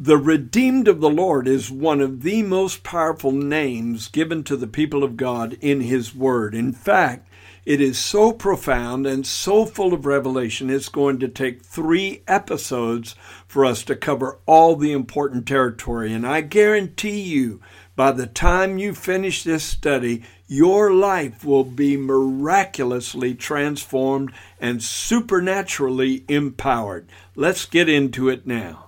The 0.00 0.16
redeemed 0.16 0.86
of 0.86 1.00
the 1.00 1.10
Lord 1.10 1.48
is 1.48 1.72
one 1.72 2.00
of 2.00 2.22
the 2.22 2.44
most 2.44 2.84
powerful 2.84 3.32
names 3.32 4.06
given 4.06 4.44
to 4.44 4.56
the 4.56 4.68
people 4.68 5.02
of 5.02 5.16
God 5.16 5.58
in 5.60 5.80
His 5.80 6.14
Word. 6.14 6.54
In 6.54 6.72
fact, 6.72 7.28
it 7.66 7.80
is 7.80 7.98
so 7.98 8.30
profound 8.30 9.08
and 9.08 9.26
so 9.26 9.66
full 9.66 9.92
of 9.92 10.06
revelation, 10.06 10.70
it's 10.70 10.88
going 10.88 11.18
to 11.18 11.26
take 11.26 11.64
three 11.64 12.22
episodes 12.28 13.16
for 13.48 13.64
us 13.64 13.82
to 13.86 13.96
cover 13.96 14.38
all 14.46 14.76
the 14.76 14.92
important 14.92 15.48
territory. 15.48 16.12
And 16.12 16.24
I 16.24 16.42
guarantee 16.42 17.20
you, 17.20 17.60
by 17.96 18.12
the 18.12 18.28
time 18.28 18.78
you 18.78 18.94
finish 18.94 19.42
this 19.42 19.64
study, 19.64 20.22
your 20.46 20.94
life 20.94 21.44
will 21.44 21.64
be 21.64 21.96
miraculously 21.96 23.34
transformed 23.34 24.32
and 24.60 24.80
supernaturally 24.80 26.24
empowered. 26.28 27.08
Let's 27.34 27.66
get 27.66 27.88
into 27.88 28.28
it 28.28 28.46
now. 28.46 28.87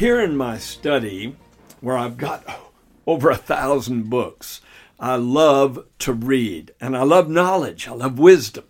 Here 0.00 0.18
in 0.18 0.34
my 0.34 0.56
study, 0.56 1.36
where 1.82 1.98
I've 1.98 2.16
got 2.16 2.42
over 3.06 3.28
a 3.28 3.36
thousand 3.36 4.08
books, 4.08 4.62
I 4.98 5.16
love 5.16 5.84
to 5.98 6.14
read 6.14 6.72
and 6.80 6.96
I 6.96 7.02
love 7.02 7.28
knowledge. 7.28 7.86
I 7.86 7.90
love 7.90 8.18
wisdom. 8.18 8.64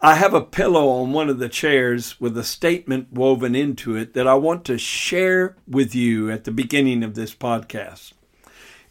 I 0.00 0.16
have 0.16 0.34
a 0.34 0.40
pillow 0.40 0.88
on 0.88 1.12
one 1.12 1.28
of 1.28 1.38
the 1.38 1.48
chairs 1.48 2.20
with 2.20 2.36
a 2.36 2.42
statement 2.42 3.12
woven 3.12 3.54
into 3.54 3.94
it 3.94 4.14
that 4.14 4.26
I 4.26 4.34
want 4.34 4.64
to 4.64 4.78
share 4.78 5.54
with 5.64 5.94
you 5.94 6.28
at 6.28 6.42
the 6.42 6.50
beginning 6.50 7.04
of 7.04 7.14
this 7.14 7.32
podcast. 7.32 8.12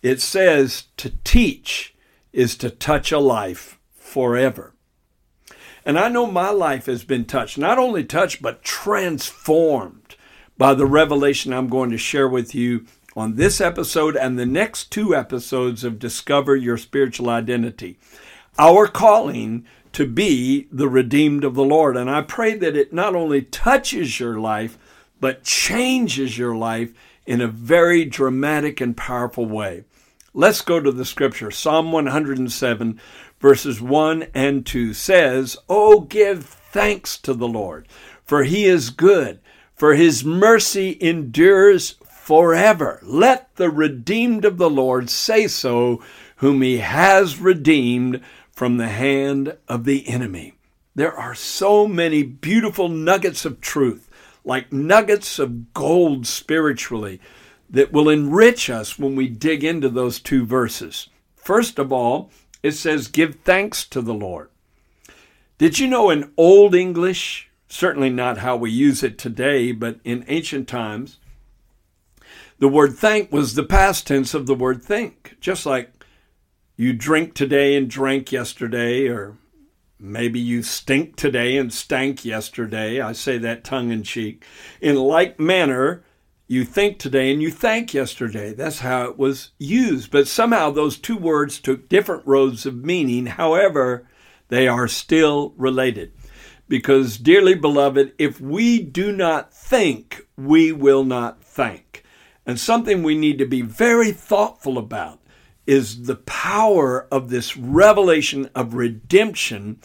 It 0.02 0.22
says, 0.22 0.86
To 0.95 1.09
teach 1.25 1.94
is 2.31 2.56
to 2.56 2.69
touch 2.69 3.11
a 3.11 3.19
life 3.19 3.78
forever. 3.94 4.73
And 5.83 6.00
I 6.00 6.08
know 6.08 6.28
my 6.28 6.52
life 6.52 6.86
has 6.86 7.03
been 7.03 7.25
touched, 7.25 7.58
not 7.58 7.78
only 7.78 8.06
touched, 8.06 8.41
but 8.41 8.63
transformed 8.63 10.05
by 10.58 10.73
the 10.73 10.86
revelation 10.86 11.53
I'm 11.53 11.67
going 11.67 11.89
to 11.92 11.98
share 11.98 12.28
with 12.28 12.56
you 12.56 12.86
on 13.16 13.36
this 13.36 13.59
episode 13.59 14.16
and 14.16 14.38
the 14.38 14.45
next 14.45 14.92
two 14.92 15.16
episodes 15.16 15.84
of 15.84 16.00
Discover 16.00 16.56
Your 16.56 16.78
Spiritual 16.78 17.30
Identity. 17.30 17.97
Our 18.58 18.88
calling 18.88 19.66
to 19.94 20.06
be 20.06 20.67
the 20.72 20.89
redeemed 20.89 21.44
of 21.44 21.56
the 21.56 21.64
Lord. 21.64 21.95
And 21.95 22.09
I 22.09 22.22
pray 22.22 22.56
that 22.56 22.75
it 22.75 22.92
not 22.92 23.16
only 23.16 23.42
touches 23.42 24.20
your 24.20 24.39
life, 24.39 24.78
but 25.22 25.44
changes 25.44 26.38
your 26.38 26.56
life 26.56 26.94
in 27.25 27.40
a 27.40 27.47
very 27.47 28.03
dramatic 28.03 28.81
and 28.81 28.95
powerful 28.95 29.45
way. 29.45 29.86
Let's 30.34 30.59
go 30.59 30.81
to 30.81 30.92
the 30.92 31.06
scripture. 31.06 31.50
Psalm 31.50 31.94
107, 31.94 33.00
verses 33.40 33.81
1 33.81 34.28
and 34.34 34.66
2 34.66 34.94
says, 34.94 35.58
Oh, 35.69 36.02
give 36.02 36.45
thanks 36.45 37.17
to 37.19 37.34
the 37.34 37.47
Lord, 37.47 37.88
for 38.25 38.44
he 38.44 38.66
is 38.66 38.90
good 38.90 39.40
for 39.76 39.95
his 39.95 40.23
mercy 40.23 40.98
endures 41.02 41.95
forever. 42.08 43.00
Let 43.04 43.56
the 43.56 43.70
redeemed 43.70 44.45
of 44.45 44.58
the 44.58 44.70
Lord 44.70 45.09
say 45.09 45.48
so, 45.48 46.02
whom 46.38 46.62
he 46.62 46.78
has 46.78 47.40
redeemed 47.40 48.22
from 48.52 48.78
the 48.78 48.88
hand 48.88 49.58
of 49.68 49.84
the 49.84 50.08
enemy. 50.08 50.53
There 50.96 51.14
are 51.14 51.35
so 51.35 51.88
many 51.88 52.24
beautiful 52.24 52.88
nuggets 52.88 53.44
of 53.44 53.59
truth, 53.59 54.09
like 54.46 54.72
nuggets 54.72 55.40
of 55.40 55.74
gold 55.74 56.25
spiritually, 56.25 57.19
that 57.69 57.91
will 57.91 58.09
enrich 58.09 58.69
us 58.69 58.97
when 58.97 59.16
we 59.16 59.28
dig 59.28 59.64
into 59.64 59.90
those 59.90 60.19
two 60.19 60.46
verses. 60.46 61.09
First 61.35 61.78
of 61.78 61.91
all, 61.91 62.31
it 62.64 62.72
says, 62.72 63.08
Give 63.08 63.35
thanks 63.35 63.85
to 63.90 64.02
the 64.02 64.14
Lord. 64.14 64.50
Did 65.58 65.80
you 65.80 65.88
know 65.88 66.09
in 66.09 66.31
Old 66.38 66.74
English, 66.74 67.50
certainly 67.75 68.09
not 68.09 68.38
how 68.38 68.56
we 68.56 68.72
use 68.72 69.03
it 69.03 69.18
today, 69.18 69.74
but 69.74 70.00
in 70.06 70.24
ancient 70.28 70.68
times, 70.68 71.19
the 72.58 72.69
word 72.69 72.94
thank 72.94 73.31
was 73.31 73.53
the 73.53 73.63
past 73.63 74.08
tense 74.08 74.34
of 74.34 74.47
the 74.47 74.56
word 74.56 74.81
think. 74.81 75.36
Just 75.41 75.66
like 75.66 75.91
you 76.78 76.94
drink 76.94 77.34
today 77.34 77.75
and 77.75 77.90
drank 77.90 78.31
yesterday, 78.31 79.08
or 79.08 79.38
maybe 80.00 80.40
you 80.40 80.64
stink 80.64 81.18
today 81.18 81.58
and 81.58 81.74
stank 81.74 82.24
yesterday. 82.24 83.02
I 83.02 83.12
say 83.12 83.38
that 83.40 83.66
tongue 83.66 83.91
in 83.91 84.03
cheek. 84.03 84.46
In 84.80 84.96
like 84.96 85.38
manner, 85.38 86.06
you 86.47 86.64
think 86.64 86.97
today 86.97 87.30
and 87.30 87.41
you 87.41 87.52
thank 87.52 87.94
yesterday. 87.94 88.53
That's 88.53 88.80
how 88.80 89.03
it 89.09 89.18
was 89.18 89.52
used. 89.59 90.12
But 90.12 90.30
somehow 90.30 90.72
those 90.72 90.97
two 90.97 91.18
words 91.18 91.59
took 91.59 91.90
different 91.90 92.25
roads 92.25 92.66
of 92.66 92.85
meaning. 92.85 93.25
However, 93.25 94.08
they 94.47 94.66
are 94.66 94.88
still 94.88 95.53
related. 95.58 96.14
Because, 96.68 97.18
dearly 97.18 97.53
beloved, 97.53 98.14
if 98.18 98.42
we 98.42 98.81
do 98.81 99.12
not 99.12 99.53
think, 99.53 100.26
we 100.36 100.72
will 100.72 101.03
not 101.03 101.44
thank. 101.44 102.03
And 102.46 102.59
something 102.59 103.03
we 103.03 103.16
need 103.16 103.38
to 103.40 103.46
be 103.46 103.62
very 103.62 104.12
thoughtful 104.12 104.78
about 104.78 105.20
is 105.68 106.03
the 106.03 106.16
power 106.16 107.08
of 107.12 107.30
this 107.30 107.58
revelation 107.58 108.50
of 108.53 108.76
redemption 108.76 109.80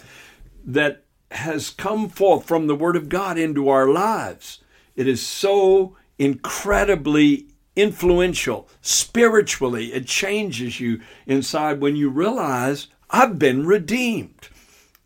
that 0.65 1.05
has 1.31 1.71
come 1.71 2.09
forth 2.09 2.45
from 2.45 2.67
the 2.67 2.75
Word 2.75 2.97
of 2.97 3.09
God 3.09 3.39
into 3.39 3.69
our 3.69 3.89
lives. 3.89 4.63
It 4.97 5.07
is 5.07 5.25
so 5.25 5.97
incredibly 6.19 7.47
influential 7.77 8.69
spiritually. 8.83 9.93
It 9.93 10.07
changes 10.07 10.81
you 10.81 11.01
inside 11.27 11.81
when 11.81 11.97
you 11.97 12.11
realize 12.11 12.89
I've 13.11 13.39
been 13.39 13.67
redeemed. 13.67 14.49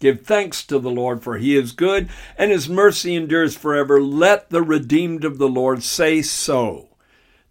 Give 0.00 0.20
thanks 0.20 0.64
to 0.66 0.78
the 0.78 0.90
Lord, 0.90 1.22
for 1.22 1.38
he 1.38 1.56
is 1.56 1.72
good, 1.72 2.08
and 2.36 2.50
his 2.50 2.68
mercy 2.68 3.14
endures 3.14 3.56
forever. 3.56 4.00
Let 4.00 4.50
the 4.50 4.62
redeemed 4.62 5.24
of 5.24 5.38
the 5.38 5.48
Lord 5.48 5.82
say 5.82 6.20
so. 6.20 6.88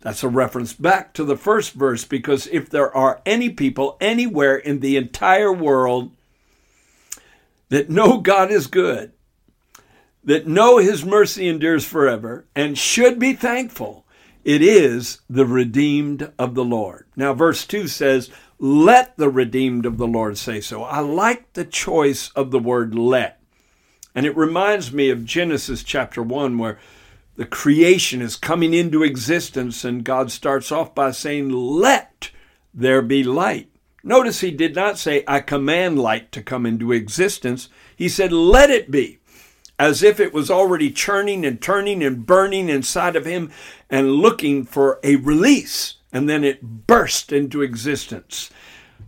That's 0.01 0.23
a 0.23 0.27
reference 0.27 0.73
back 0.73 1.13
to 1.13 1.23
the 1.23 1.37
first 1.37 1.73
verse, 1.73 2.03
because 2.03 2.47
if 2.47 2.69
there 2.69 2.95
are 2.95 3.21
any 3.25 3.49
people 3.49 3.97
anywhere 4.01 4.57
in 4.57 4.81
the 4.81 4.97
entire 4.97 5.51
world 5.51 6.11
that 7.69 7.89
know 7.89 8.19
God 8.19 8.51
is 8.51 8.67
good, 8.67 9.13
that 10.23 10.45
know 10.45 10.77
his 10.77 11.03
mercy 11.03 11.47
endures 11.47 11.85
forever, 11.85 12.45
and 12.53 12.77
should 12.77 13.17
be 13.17 13.33
thankful, 13.33 14.05
it 14.43 14.61
is 14.61 15.21
the 15.29 15.45
redeemed 15.45 16.31
of 16.37 16.53
the 16.53 16.65
Lord. 16.65 17.05
Now, 17.15 17.33
verse 17.33 17.65
2 17.65 17.87
says, 17.87 18.29
let 18.63 19.17
the 19.17 19.29
redeemed 19.29 19.85
of 19.85 19.97
the 19.97 20.07
Lord 20.07 20.37
say 20.37 20.61
so. 20.61 20.83
I 20.83 20.99
like 21.01 21.51
the 21.51 21.65
choice 21.65 22.29
of 22.29 22.51
the 22.51 22.59
word 22.59 22.95
let. 22.95 23.41
And 24.15 24.25
it 24.25 24.37
reminds 24.37 24.93
me 24.93 25.09
of 25.09 25.25
Genesis 25.25 25.83
chapter 25.83 26.23
1, 26.23 26.57
where 26.57 26.79
the 27.35 27.45
creation 27.45 28.21
is 28.21 28.37
coming 28.37 28.73
into 28.73 29.03
existence, 29.03 29.83
and 29.83 30.05
God 30.05 30.31
starts 30.31 30.71
off 30.71 30.95
by 30.95 31.11
saying, 31.11 31.49
Let 31.49 32.31
there 32.73 33.01
be 33.01 33.21
light. 33.21 33.69
Notice 34.01 34.39
he 34.39 34.51
did 34.51 34.75
not 34.75 34.97
say, 34.97 35.25
I 35.27 35.41
command 35.41 35.99
light 35.99 36.31
to 36.31 36.41
come 36.41 36.65
into 36.65 36.93
existence. 36.93 37.67
He 37.97 38.07
said, 38.07 38.31
Let 38.31 38.69
it 38.69 38.89
be, 38.89 39.19
as 39.77 40.01
if 40.01 40.21
it 40.21 40.33
was 40.33 40.49
already 40.49 40.89
churning 40.89 41.45
and 41.45 41.61
turning 41.61 42.01
and 42.01 42.25
burning 42.25 42.69
inside 42.69 43.17
of 43.17 43.25
him 43.25 43.51
and 43.89 44.13
looking 44.13 44.63
for 44.63 45.01
a 45.03 45.17
release 45.17 45.95
and 46.13 46.29
then 46.29 46.43
it 46.43 46.61
burst 46.87 47.33
into 47.33 47.61
existence. 47.61 48.51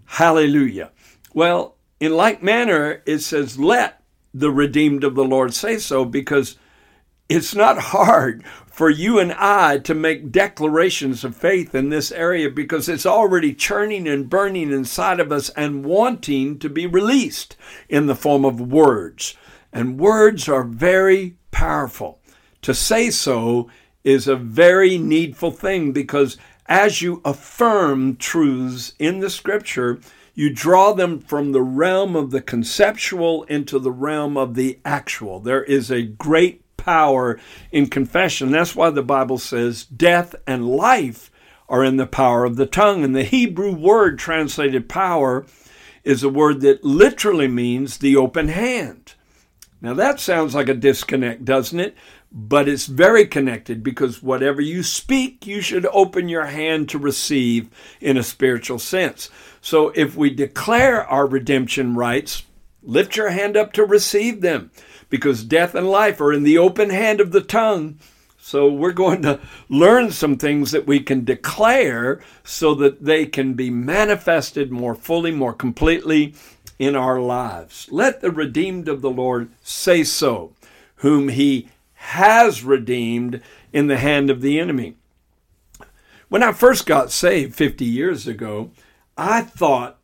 Hallelujah. 0.06 0.92
Well, 1.34 1.75
in 2.00 2.18
like 2.18 2.44
manner, 2.44 3.04
it 3.06 3.19
says, 3.19 3.57
Let 3.57 4.02
the 4.34 4.52
redeemed 4.52 5.06
of 5.06 5.16
the 5.16 5.24
Lord 5.24 5.54
say 5.54 5.78
so, 5.78 6.04
because 6.04 6.57
it's 7.30 7.56
not 7.56 7.78
hard 7.78 8.44
for 8.68 8.90
you 8.90 9.19
and 9.19 9.31
I 9.34 9.78
to 9.80 9.94
make 9.94 10.31
declarations 10.31 11.24
of 11.24 11.36
faith 11.36 11.74
in 11.74 11.90
this 11.90 12.12
area 12.12 12.50
because 12.50 12.90
it's 12.90 13.06
already 13.06 13.54
churning 13.54 14.08
and 14.08 14.30
burning 14.30 14.72
inside 14.72 15.19
of 15.19 15.31
us 15.31 15.50
and 15.51 15.86
wanting 15.86 16.60
to 16.60 16.69
be 16.69 16.86
released 16.86 17.56
in 17.88 18.08
the 18.08 18.16
form 18.16 18.44
of 18.44 18.60
words. 18.60 19.36
And 19.72 20.00
words 20.00 20.50
are 20.50 20.63
very 20.63 21.38
powerful. 21.51 22.19
To 22.63 22.74
say 22.74 23.10
so 23.12 23.69
is 24.04 24.28
a 24.28 24.36
very 24.36 24.98
needful 24.98 25.51
thing 25.51 25.92
because 25.92 26.38
as 26.68 27.02
you 27.02 27.22
affirm 27.24 28.16
truths 28.18 28.94
in 29.00 29.20
the 29.20 29.30
scripture, 29.30 30.00
you 30.34 30.54
draw 30.54 30.94
them 30.94 31.20
from 31.20 31.52
the 31.52 31.62
realm 31.62 32.16
of 32.16 32.32
the 32.32 32.42
conceptual 32.42 33.44
into 33.44 33.80
the 33.80 33.92
realm 33.92 34.36
of 34.36 34.56
the 34.56 34.80
actual. 34.84 35.40
There 35.40 35.64
is 35.64 35.90
a 35.90 36.04
great 36.04 36.62
power 36.78 37.40
in 37.72 37.88
confession. 37.88 38.52
That's 38.52 38.76
why 38.76 38.90
the 38.90 39.04
Bible 39.04 39.38
says 39.38 39.86
death 39.86 40.36
and 40.46 40.68
life 40.68 41.32
are 41.70 41.84
in 41.84 41.98
the 41.98 42.08
power 42.08 42.46
of 42.46 42.58
the 42.58 42.66
tongue. 42.66 43.04
And 43.04 43.16
the 43.16 43.24
Hebrew 43.24 43.72
word 43.72 44.20
translated 44.20 44.90
power 44.90 45.46
is 46.04 46.22
a 46.22 46.30
word 46.30 46.62
that 46.62 46.84
literally 46.84 47.48
means 47.48 47.98
the 47.98 48.16
open 48.16 48.50
hand. 48.50 49.14
Now 49.82 49.94
that 49.94 50.20
sounds 50.20 50.54
like 50.54 50.70
a 50.70 50.74
disconnect, 50.74 51.46
doesn't 51.46 51.80
it? 51.80 51.96
But 52.38 52.68
it's 52.68 52.86
very 52.86 53.26
connected 53.26 53.82
because 53.82 54.22
whatever 54.22 54.60
you 54.60 54.84
speak, 54.84 55.48
you 55.48 55.62
should 55.62 55.86
open 55.94 56.28
your 56.28 56.48
hand 56.48 56.90
to 56.90 57.00
receive 57.00 57.70
in 58.02 58.18
a 58.18 58.24
spiritual 58.24 58.78
sense. 58.78 59.30
So 59.62 59.94
if 59.96 60.18
we 60.18 60.32
declare 60.32 61.06
our 61.06 61.26
redemption 61.26 61.96
rights, 61.96 62.44
lift 62.84 63.16
your 63.16 63.30
hand 63.30 63.56
up 63.56 63.72
to 63.74 63.86
receive 63.86 64.42
them 64.42 64.70
because 65.10 65.46
death 65.46 65.76
and 65.76 65.90
life 65.90 66.20
are 66.20 66.34
in 66.34 66.44
the 66.44 66.58
open 66.58 66.90
hand 66.90 67.22
of 67.22 67.32
the 67.32 67.40
tongue. 67.40 68.00
So 68.38 68.70
we're 68.70 68.92
going 68.92 69.22
to 69.22 69.40
learn 69.70 70.12
some 70.12 70.36
things 70.38 70.72
that 70.72 70.86
we 70.86 71.00
can 71.00 71.24
declare 71.24 72.20
so 72.44 72.76
that 72.76 73.06
they 73.06 73.26
can 73.26 73.54
be 73.54 73.70
manifested 73.70 74.74
more 74.74 74.94
fully, 74.94 75.32
more 75.32 75.54
completely 75.54 76.36
in 76.78 76.98
our 76.98 77.22
lives. 77.22 77.88
Let 77.90 78.20
the 78.20 78.30
redeemed 78.30 78.90
of 78.90 79.02
the 79.02 79.10
Lord 79.10 79.52
say 79.64 80.04
so, 80.04 80.54
whom 80.98 81.30
he 81.30 81.70
has 82.06 82.63
redeemed 82.63 83.42
in 83.74 83.88
the 83.88 83.98
hand 83.98 84.30
of 84.30 84.42
the 84.42 84.60
enemy. 84.60 84.96
When 86.30 86.44
I 86.44 86.52
first 86.52 86.86
got 86.86 87.12
saved 87.12 87.56
50 87.56 87.84
years 87.84 88.28
ago, 88.28 88.72
I 89.18 89.42
thought 89.42 90.00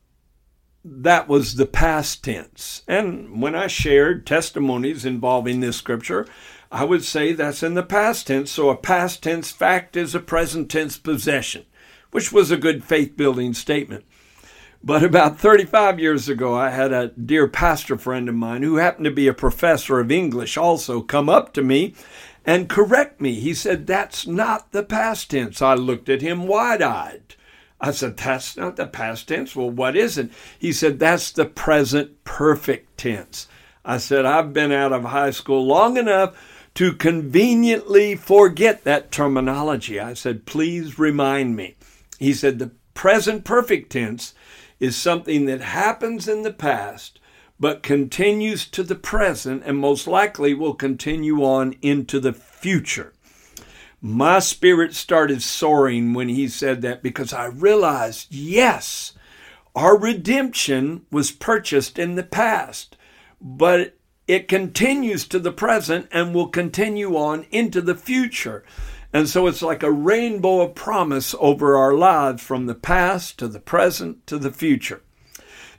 that 0.83 1.27
was 1.27 1.55
the 1.55 1.65
past 1.65 2.23
tense. 2.23 2.81
And 2.87 3.41
when 3.41 3.53
I 3.53 3.67
shared 3.67 4.25
testimonies 4.25 5.05
involving 5.05 5.59
this 5.59 5.77
scripture, 5.77 6.25
I 6.71 6.85
would 6.85 7.03
say 7.03 7.33
that's 7.33 7.61
in 7.63 7.75
the 7.75 7.83
past 7.83 8.27
tense. 8.27 8.51
So 8.51 8.69
a 8.69 8.75
past 8.75 9.21
tense 9.21 9.51
fact 9.51 9.95
is 9.95 10.15
a 10.15 10.19
present 10.19 10.71
tense 10.71 10.97
possession, 10.97 11.65
which 12.11 12.31
was 12.31 12.49
a 12.49 12.57
good 12.57 12.83
faith 12.83 13.15
building 13.15 13.53
statement. 13.53 14.05
But 14.83 15.03
about 15.03 15.39
35 15.39 15.99
years 15.99 16.27
ago, 16.27 16.55
I 16.55 16.71
had 16.71 16.91
a 16.91 17.09
dear 17.09 17.47
pastor 17.47 17.97
friend 17.97 18.27
of 18.27 18.35
mine 18.35 18.63
who 18.63 18.77
happened 18.77 19.05
to 19.05 19.11
be 19.11 19.27
a 19.27 19.33
professor 19.33 19.99
of 19.99 20.11
English 20.11 20.57
also 20.57 21.01
come 21.01 21.29
up 21.29 21.53
to 21.53 21.61
me 21.61 21.93
and 22.45 22.67
correct 22.67 23.21
me. 23.21 23.39
He 23.39 23.53
said, 23.53 23.85
That's 23.85 24.25
not 24.25 24.71
the 24.71 24.83
past 24.83 25.29
tense. 25.29 25.61
I 25.61 25.75
looked 25.75 26.09
at 26.09 26.23
him 26.23 26.47
wide 26.47 26.81
eyed. 26.81 27.35
I 27.79 27.91
said, 27.91 28.17
That's 28.17 28.57
not 28.57 28.75
the 28.75 28.87
past 28.87 29.27
tense. 29.27 29.55
Well, 29.55 29.69
what 29.69 29.95
is 29.95 30.17
it? 30.17 30.31
He 30.57 30.73
said, 30.73 30.97
That's 30.97 31.31
the 31.31 31.45
present 31.45 32.23
perfect 32.23 32.97
tense. 32.97 33.47
I 33.85 33.97
said, 33.97 34.25
I've 34.25 34.51
been 34.51 34.71
out 34.71 34.93
of 34.93 35.05
high 35.05 35.31
school 35.31 35.65
long 35.65 35.97
enough 35.97 36.35
to 36.75 36.93
conveniently 36.93 38.15
forget 38.15 38.83
that 38.83 39.11
terminology. 39.11 39.99
I 39.99 40.13
said, 40.13 40.45
please 40.45 40.97
remind 40.97 41.55
me. 41.55 41.75
He 42.19 42.33
said, 42.33 42.59
the 42.59 42.71
present 42.93 43.43
perfect 43.43 43.91
tense 43.91 44.33
is 44.81 44.97
something 44.97 45.45
that 45.45 45.61
happens 45.61 46.27
in 46.27 46.41
the 46.41 46.51
past 46.51 47.19
but 47.59 47.83
continues 47.83 48.65
to 48.65 48.81
the 48.81 48.95
present 48.95 49.61
and 49.63 49.77
most 49.77 50.07
likely 50.07 50.55
will 50.55 50.73
continue 50.73 51.43
on 51.43 51.75
into 51.83 52.19
the 52.19 52.33
future. 52.33 53.13
My 54.01 54.39
spirit 54.39 54.95
started 54.95 55.43
soaring 55.43 56.15
when 56.15 56.27
he 56.27 56.47
said 56.47 56.81
that 56.81 57.03
because 57.03 57.31
I 57.31 57.45
realized, 57.45 58.33
yes, 58.33 59.13
our 59.75 59.95
redemption 59.95 61.05
was 61.11 61.29
purchased 61.29 61.99
in 61.99 62.15
the 62.15 62.23
past, 62.23 62.97
but 63.39 63.95
it 64.27 64.47
continues 64.47 65.27
to 65.27 65.37
the 65.37 65.51
present 65.51 66.07
and 66.11 66.33
will 66.33 66.47
continue 66.47 67.15
on 67.15 67.45
into 67.51 67.79
the 67.79 67.95
future. 67.95 68.63
And 69.13 69.27
so 69.27 69.47
it's 69.47 69.61
like 69.61 69.83
a 69.83 69.91
rainbow 69.91 70.61
of 70.61 70.75
promise 70.75 71.35
over 71.39 71.75
our 71.75 71.93
lives 71.93 72.41
from 72.41 72.65
the 72.65 72.75
past 72.75 73.37
to 73.39 73.47
the 73.47 73.59
present 73.59 74.25
to 74.27 74.37
the 74.37 74.51
future. 74.51 75.01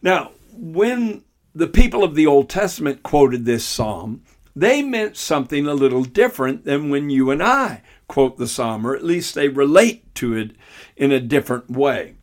Now, 0.03 0.33
when 0.53 1.25
the 1.55 1.67
people 1.67 2.05
of 2.05 2.15
the 2.15 2.27
Old 2.27 2.51
Testament 2.51 3.03
quoted 3.03 3.45
this 3.45 3.65
psalm, 3.65 4.23
they 4.55 4.83
meant 4.83 5.17
something 5.17 5.67
a 5.67 5.75
little 5.75 6.05
different 6.05 6.65
than 6.65 6.91
when 6.91 7.09
you 7.09 7.31
and 7.31 7.43
I 7.43 7.83
quote 8.07 8.37
the 8.37 8.47
psalm, 8.47 8.87
or 8.87 8.95
at 8.95 9.05
least 9.05 9.35
they 9.35 9.49
relate 9.49 10.15
to 10.17 10.35
it 10.35 10.51
in 10.97 11.11
a 11.11 11.21
different 11.21 11.71
way. 11.71 12.17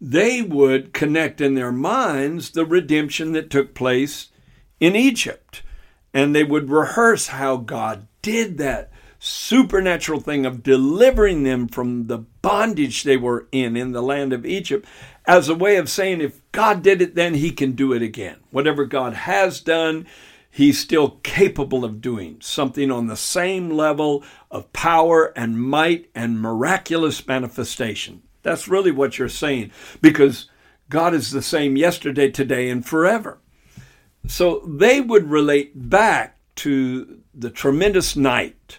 They 0.00 0.40
would 0.40 0.94
connect 0.94 1.42
in 1.42 1.54
their 1.54 1.72
minds 1.72 2.50
the 2.50 2.64
redemption 2.64 3.32
that 3.32 3.50
took 3.50 3.74
place 3.74 4.30
in 4.78 4.96
Egypt. 4.96 5.62
And 6.14 6.34
they 6.34 6.44
would 6.44 6.70
rehearse 6.70 7.28
how 7.28 7.58
God 7.58 8.08
did 8.22 8.56
that 8.58 8.89
supernatural 9.20 10.18
thing 10.18 10.46
of 10.46 10.62
delivering 10.62 11.42
them 11.42 11.68
from 11.68 12.06
the 12.06 12.18
bondage 12.18 13.02
they 13.02 13.18
were 13.18 13.46
in 13.52 13.76
in 13.76 13.92
the 13.92 14.02
land 14.02 14.32
of 14.32 14.46
Egypt 14.46 14.88
as 15.26 15.48
a 15.48 15.54
way 15.54 15.76
of 15.76 15.90
saying, 15.90 16.20
if 16.22 16.40
God 16.52 16.82
did 16.82 17.02
it 17.02 17.14
then, 17.14 17.34
he 17.34 17.52
can 17.52 17.72
do 17.72 17.92
it 17.92 18.02
again. 18.02 18.38
Whatever 18.50 18.86
God 18.86 19.12
has 19.12 19.60
done, 19.60 20.06
he's 20.50 20.80
still 20.80 21.20
capable 21.22 21.84
of 21.84 22.00
doing 22.00 22.38
something 22.40 22.90
on 22.90 23.06
the 23.06 23.16
same 23.16 23.68
level 23.70 24.24
of 24.50 24.72
power 24.72 25.26
and 25.36 25.60
might 25.60 26.10
and 26.14 26.40
miraculous 26.40 27.24
manifestation. 27.26 28.22
That's 28.42 28.68
really 28.68 28.90
what 28.90 29.18
you're 29.18 29.28
saying 29.28 29.70
because 30.00 30.48
God 30.88 31.12
is 31.12 31.30
the 31.30 31.42
same 31.42 31.76
yesterday, 31.76 32.30
today, 32.30 32.70
and 32.70 32.84
forever. 32.84 33.38
So 34.26 34.60
they 34.66 35.02
would 35.02 35.30
relate 35.30 35.90
back 35.90 36.38
to 36.56 37.20
the 37.34 37.50
tremendous 37.50 38.16
night 38.16 38.78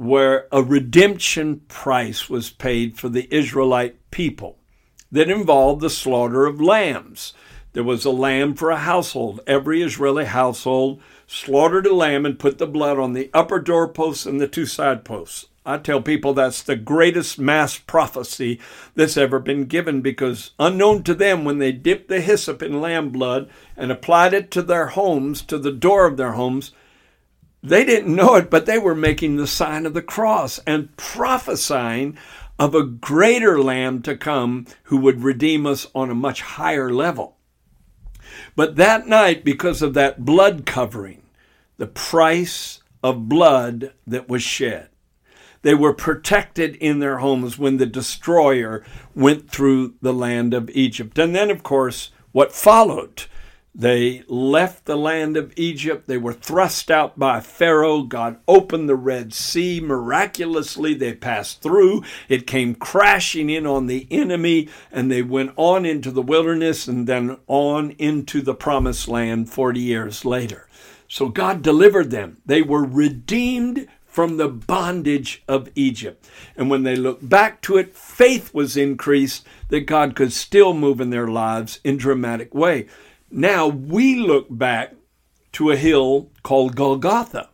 where 0.00 0.46
a 0.50 0.62
redemption 0.62 1.60
price 1.68 2.30
was 2.30 2.48
paid 2.48 2.96
for 2.96 3.10
the 3.10 3.28
Israelite 3.30 3.94
people 4.10 4.56
that 5.12 5.28
involved 5.28 5.82
the 5.82 5.90
slaughter 5.90 6.46
of 6.46 6.58
lambs. 6.58 7.34
There 7.74 7.84
was 7.84 8.06
a 8.06 8.10
lamb 8.10 8.54
for 8.54 8.70
a 8.70 8.78
household. 8.78 9.40
Every 9.46 9.82
Israeli 9.82 10.24
household 10.24 11.02
slaughtered 11.26 11.84
a 11.84 11.94
lamb 11.94 12.24
and 12.24 12.38
put 12.38 12.56
the 12.56 12.66
blood 12.66 12.98
on 12.98 13.12
the 13.12 13.28
upper 13.34 13.58
doorposts 13.58 14.24
and 14.24 14.40
the 14.40 14.48
two 14.48 14.64
side 14.64 15.04
posts. 15.04 15.48
I 15.66 15.76
tell 15.76 16.00
people 16.00 16.32
that's 16.32 16.62
the 16.62 16.76
greatest 16.76 17.38
mass 17.38 17.76
prophecy 17.76 18.58
that's 18.94 19.18
ever 19.18 19.38
been 19.38 19.66
given 19.66 20.00
because 20.00 20.52
unknown 20.58 21.02
to 21.02 21.14
them, 21.14 21.44
when 21.44 21.58
they 21.58 21.72
dipped 21.72 22.08
the 22.08 22.22
hyssop 22.22 22.62
in 22.62 22.80
lamb 22.80 23.10
blood 23.10 23.50
and 23.76 23.92
applied 23.92 24.32
it 24.32 24.50
to 24.52 24.62
their 24.62 24.86
homes, 24.86 25.42
to 25.42 25.58
the 25.58 25.70
door 25.70 26.06
of 26.06 26.16
their 26.16 26.32
homes, 26.32 26.72
they 27.62 27.84
didn't 27.84 28.14
know 28.14 28.36
it, 28.36 28.50
but 28.50 28.66
they 28.66 28.78
were 28.78 28.94
making 28.94 29.36
the 29.36 29.46
sign 29.46 29.86
of 29.86 29.94
the 29.94 30.02
cross 30.02 30.58
and 30.66 30.96
prophesying 30.96 32.16
of 32.58 32.74
a 32.74 32.84
greater 32.84 33.60
lamb 33.62 34.02
to 34.02 34.16
come 34.16 34.66
who 34.84 34.96
would 34.98 35.22
redeem 35.22 35.66
us 35.66 35.86
on 35.94 36.10
a 36.10 36.14
much 36.14 36.42
higher 36.42 36.90
level. 36.90 37.36
But 38.54 38.76
that 38.76 39.06
night, 39.06 39.44
because 39.44 39.82
of 39.82 39.94
that 39.94 40.24
blood 40.24 40.66
covering, 40.66 41.22
the 41.78 41.86
price 41.86 42.80
of 43.02 43.28
blood 43.28 43.92
that 44.06 44.28
was 44.28 44.42
shed, 44.42 44.88
they 45.62 45.74
were 45.74 45.92
protected 45.92 46.76
in 46.76 46.98
their 46.98 47.18
homes 47.18 47.58
when 47.58 47.76
the 47.76 47.86
destroyer 47.86 48.84
went 49.14 49.50
through 49.50 49.94
the 50.00 50.12
land 50.12 50.54
of 50.54 50.70
Egypt. 50.70 51.18
And 51.18 51.34
then, 51.34 51.50
of 51.50 51.62
course, 51.62 52.10
what 52.32 52.52
followed. 52.52 53.24
They 53.74 54.24
left 54.26 54.84
the 54.84 54.96
land 54.96 55.36
of 55.36 55.52
Egypt. 55.56 56.06
They 56.06 56.18
were 56.18 56.32
thrust 56.32 56.90
out 56.90 57.18
by 57.18 57.40
Pharaoh. 57.40 58.02
God 58.02 58.38
opened 58.48 58.88
the 58.88 58.96
Red 58.96 59.32
Sea. 59.32 59.80
Miraculously, 59.80 60.92
they 60.92 61.14
passed 61.14 61.62
through. 61.62 62.02
It 62.28 62.48
came 62.48 62.74
crashing 62.74 63.48
in 63.48 63.66
on 63.66 63.86
the 63.86 64.08
enemy, 64.10 64.68
and 64.90 65.10
they 65.10 65.22
went 65.22 65.52
on 65.56 65.86
into 65.86 66.10
the 66.10 66.22
wilderness 66.22 66.88
and 66.88 67.06
then 67.06 67.38
on 67.46 67.92
into 67.92 68.42
the 68.42 68.54
promised 68.54 69.06
land 69.06 69.50
40 69.50 69.80
years 69.80 70.24
later. 70.24 70.66
So 71.06 71.28
God 71.28 71.62
delivered 71.62 72.10
them. 72.10 72.38
They 72.44 72.62
were 72.62 72.84
redeemed 72.84 73.86
from 74.04 74.36
the 74.36 74.48
bondage 74.48 75.42
of 75.46 75.68
Egypt. 75.76 76.28
And 76.56 76.68
when 76.68 76.82
they 76.82 76.96
looked 76.96 77.28
back 77.28 77.62
to 77.62 77.76
it, 77.76 77.96
faith 77.96 78.52
was 78.52 78.76
increased 78.76 79.46
that 79.68 79.86
God 79.86 80.16
could 80.16 80.32
still 80.32 80.74
move 80.74 81.00
in 81.00 81.10
their 81.10 81.28
lives 81.28 81.78
in 81.84 81.96
dramatic 81.96 82.52
way. 82.52 82.88
Now 83.30 83.68
we 83.68 84.16
look 84.16 84.46
back 84.50 84.94
to 85.52 85.70
a 85.70 85.76
hill 85.76 86.30
called 86.42 86.76
Golgotha. 86.76 87.48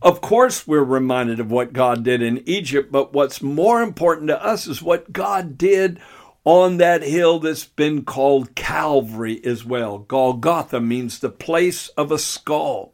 Of 0.00 0.20
course, 0.20 0.66
we're 0.66 0.84
reminded 0.84 1.40
of 1.40 1.50
what 1.50 1.72
God 1.72 2.04
did 2.04 2.20
in 2.20 2.42
Egypt, 2.46 2.92
but 2.92 3.12
what's 3.12 3.42
more 3.42 3.82
important 3.82 4.28
to 4.28 4.44
us 4.44 4.66
is 4.66 4.82
what 4.82 5.12
God 5.12 5.56
did 5.56 5.98
on 6.44 6.76
that 6.76 7.02
hill 7.02 7.38
that's 7.38 7.64
been 7.64 8.04
called 8.04 8.54
Calvary 8.54 9.40
as 9.44 9.64
well. 9.64 9.98
Golgotha 9.98 10.80
means 10.80 11.18
the 11.18 11.30
place 11.30 11.88
of 11.88 12.12
a 12.12 12.18
skull 12.18 12.92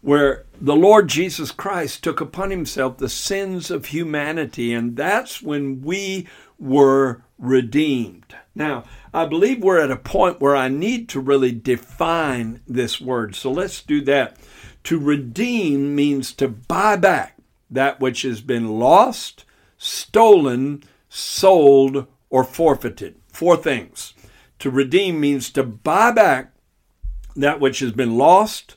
where 0.00 0.44
the 0.60 0.74
Lord 0.74 1.08
Jesus 1.08 1.50
Christ 1.50 2.02
took 2.02 2.20
upon 2.20 2.50
himself 2.50 2.98
the 2.98 3.08
sins 3.08 3.70
of 3.70 3.86
humanity, 3.86 4.72
and 4.74 4.96
that's 4.96 5.40
when 5.40 5.82
we 5.82 6.26
were 6.58 7.22
redeemed. 7.38 8.34
Now, 8.54 8.84
I 9.14 9.26
believe 9.26 9.62
we're 9.62 9.80
at 9.80 9.90
a 9.90 9.96
point 9.96 10.40
where 10.40 10.56
I 10.56 10.68
need 10.68 11.08
to 11.10 11.20
really 11.20 11.52
define 11.52 12.62
this 12.66 13.00
word. 13.00 13.34
So 13.34 13.50
let's 13.50 13.82
do 13.82 14.00
that. 14.02 14.36
To 14.84 14.98
redeem 14.98 15.94
means 15.94 16.32
to 16.34 16.48
buy 16.48 16.96
back 16.96 17.36
that 17.70 18.00
which 18.00 18.22
has 18.22 18.40
been 18.40 18.78
lost, 18.78 19.44
stolen, 19.76 20.82
sold, 21.08 22.06
or 22.30 22.42
forfeited. 22.42 23.16
Four 23.28 23.56
things. 23.56 24.14
To 24.60 24.70
redeem 24.70 25.20
means 25.20 25.50
to 25.50 25.62
buy 25.62 26.10
back 26.10 26.54
that 27.36 27.60
which 27.60 27.80
has 27.80 27.92
been 27.92 28.16
lost, 28.16 28.76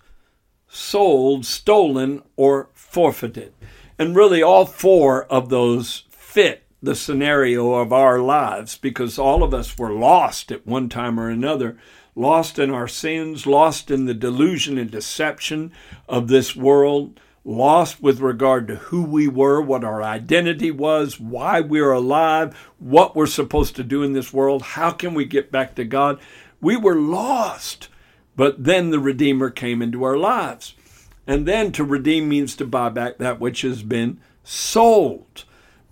sold, 0.67 1.45
stolen, 1.45 2.21
or 2.35 2.69
forfeited. 2.73 3.53
And 3.97 4.15
really, 4.15 4.43
all 4.43 4.65
four 4.65 5.25
of 5.25 5.49
those 5.49 6.03
fit 6.09 6.64
the 6.81 6.95
scenario 6.95 7.73
of 7.73 7.91
our 7.91 8.19
lives 8.19 8.77
because 8.77 9.17
all 9.17 9.43
of 9.43 9.53
us 9.53 9.77
were 9.77 9.91
lost 9.91 10.51
at 10.51 10.67
one 10.67 10.89
time 10.89 11.19
or 11.19 11.29
another 11.29 11.77
lost 12.15 12.57
in 12.57 12.71
our 12.71 12.87
sins, 12.87 13.45
lost 13.45 13.91
in 13.91 14.05
the 14.05 14.13
delusion 14.13 14.77
and 14.77 14.89
deception 14.89 15.71
of 16.07 16.27
this 16.27 16.55
world, 16.55 17.19
lost 17.43 18.01
with 18.01 18.19
regard 18.21 18.67
to 18.67 18.75
who 18.75 19.03
we 19.03 19.27
were, 19.27 19.61
what 19.61 19.83
our 19.83 20.01
identity 20.01 20.71
was, 20.71 21.19
why 21.19 21.59
we're 21.59 21.91
alive, 21.91 22.57
what 22.79 23.15
we're 23.15 23.27
supposed 23.27 23.75
to 23.75 23.83
do 23.83 24.01
in 24.01 24.13
this 24.13 24.33
world, 24.33 24.61
how 24.61 24.91
can 24.91 25.13
we 25.13 25.25
get 25.25 25.51
back 25.51 25.75
to 25.75 25.83
God. 25.83 26.19
We 26.61 26.77
were 26.77 26.95
lost, 26.95 27.89
but 28.35 28.63
then 28.63 28.89
the 28.89 28.99
Redeemer 28.99 29.49
came 29.49 29.81
into 29.81 30.03
our 30.03 30.17
lives. 30.17 30.73
And 31.27 31.47
then 31.47 31.71
to 31.73 31.83
redeem 31.83 32.29
means 32.29 32.55
to 32.57 32.65
buy 32.65 32.89
back 32.89 33.17
that 33.17 33.39
which 33.39 33.61
has 33.61 33.81
been 33.81 34.19
sold. 34.43 35.43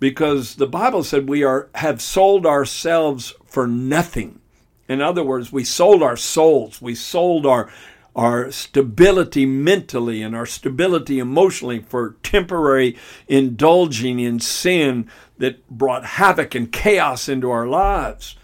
Because 0.04 0.56
the 0.56 0.66
Bible 0.66 1.02
said 1.02 1.30
we 1.30 1.44
are 1.44 1.70
have 1.76 2.02
sold 2.02 2.44
ourselves 2.44 3.32
for 3.46 3.66
nothing. 3.66 4.38
In 4.86 5.00
other 5.00 5.24
words, 5.24 5.50
we 5.50 5.64
sold 5.64 6.02
our 6.02 6.14
souls, 6.14 6.82
we 6.82 6.94
sold 6.94 7.46
our 7.46 7.72
our 8.14 8.50
stability 8.50 9.46
mentally 9.46 10.20
and 10.20 10.36
our 10.36 10.44
stability 10.44 11.18
emotionally 11.18 11.78
for 11.78 12.16
temporary 12.22 12.98
indulging 13.28 14.20
in 14.20 14.40
sin 14.40 15.08
that 15.38 15.66
brought 15.70 16.04
havoc 16.04 16.54
and 16.54 16.70
chaos 16.70 17.26
into 17.26 17.50
our 17.50 17.66
lives. 17.66 18.36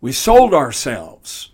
We 0.00 0.12
sold 0.12 0.54
ourselves, 0.54 1.50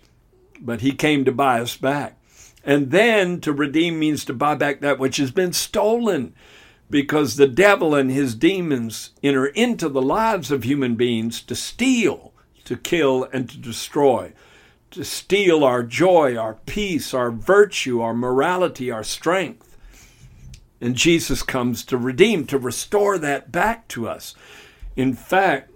but 0.61 0.81
He 0.81 0.91
came 0.91 1.25
to 1.25 1.31
buy 1.31 1.59
us 1.59 1.75
back. 1.75 2.19
And 2.63 2.91
then 2.91 3.41
to 3.41 3.51
redeem 3.51 3.97
means 3.97 4.25
to 4.25 4.33
buy 4.35 4.53
back 4.53 4.81
that 4.81 4.99
which 4.99 5.17
has 5.17 5.31
been 5.31 5.53
stolen 5.53 6.35
because 6.89 7.35
the 7.35 7.47
devil 7.47 7.93
and 7.93 8.11
his 8.11 8.35
demons 8.35 9.11
enter 9.21 9.47
into 9.47 9.89
the 9.89 10.01
lives 10.01 10.51
of 10.51 10.63
human 10.63 10.95
beings 10.95 11.41
to 11.43 11.55
steal, 11.55 12.33
to 12.65 12.75
kill, 12.75 13.27
and 13.31 13.49
to 13.49 13.57
destroy 13.57 14.33
to 14.91 15.03
steal 15.03 15.63
our 15.63 15.83
joy, 15.83 16.35
our 16.35 16.55
peace, 16.65 17.13
our 17.13 17.31
virtue, 17.31 18.01
our 18.01 18.13
morality, 18.13 18.89
our 18.89 19.03
strength. 19.03 19.77
And 20.81 20.95
Jesus 20.95 21.43
comes 21.43 21.83
to 21.85 21.97
redeem, 21.97 22.47
to 22.47 22.57
restore 22.57 23.17
that 23.19 23.51
back 23.51 23.87
to 23.89 24.07
us. 24.07 24.33
In 24.95 25.13
fact, 25.13 25.71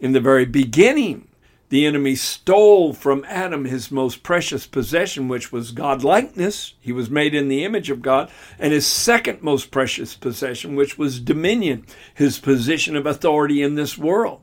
in 0.00 0.12
the 0.12 0.20
very 0.20 0.44
beginning, 0.44 1.28
the 1.68 1.84
enemy 1.84 2.14
stole 2.14 2.92
from 2.92 3.24
Adam 3.28 3.64
his 3.64 3.90
most 3.90 4.22
precious 4.22 4.66
possession, 4.66 5.26
which 5.26 5.50
was 5.50 5.72
godlikeness. 5.72 6.74
He 6.80 6.92
was 6.92 7.10
made 7.10 7.34
in 7.34 7.48
the 7.48 7.64
image 7.64 7.90
of 7.90 8.02
God. 8.02 8.30
And 8.58 8.72
his 8.72 8.86
second 8.86 9.42
most 9.42 9.70
precious 9.70 10.14
possession, 10.14 10.76
which 10.76 10.96
was 10.96 11.18
dominion, 11.18 11.84
his 12.14 12.38
position 12.38 12.94
of 12.94 13.06
authority 13.06 13.62
in 13.62 13.74
this 13.74 13.98
world. 13.98 14.42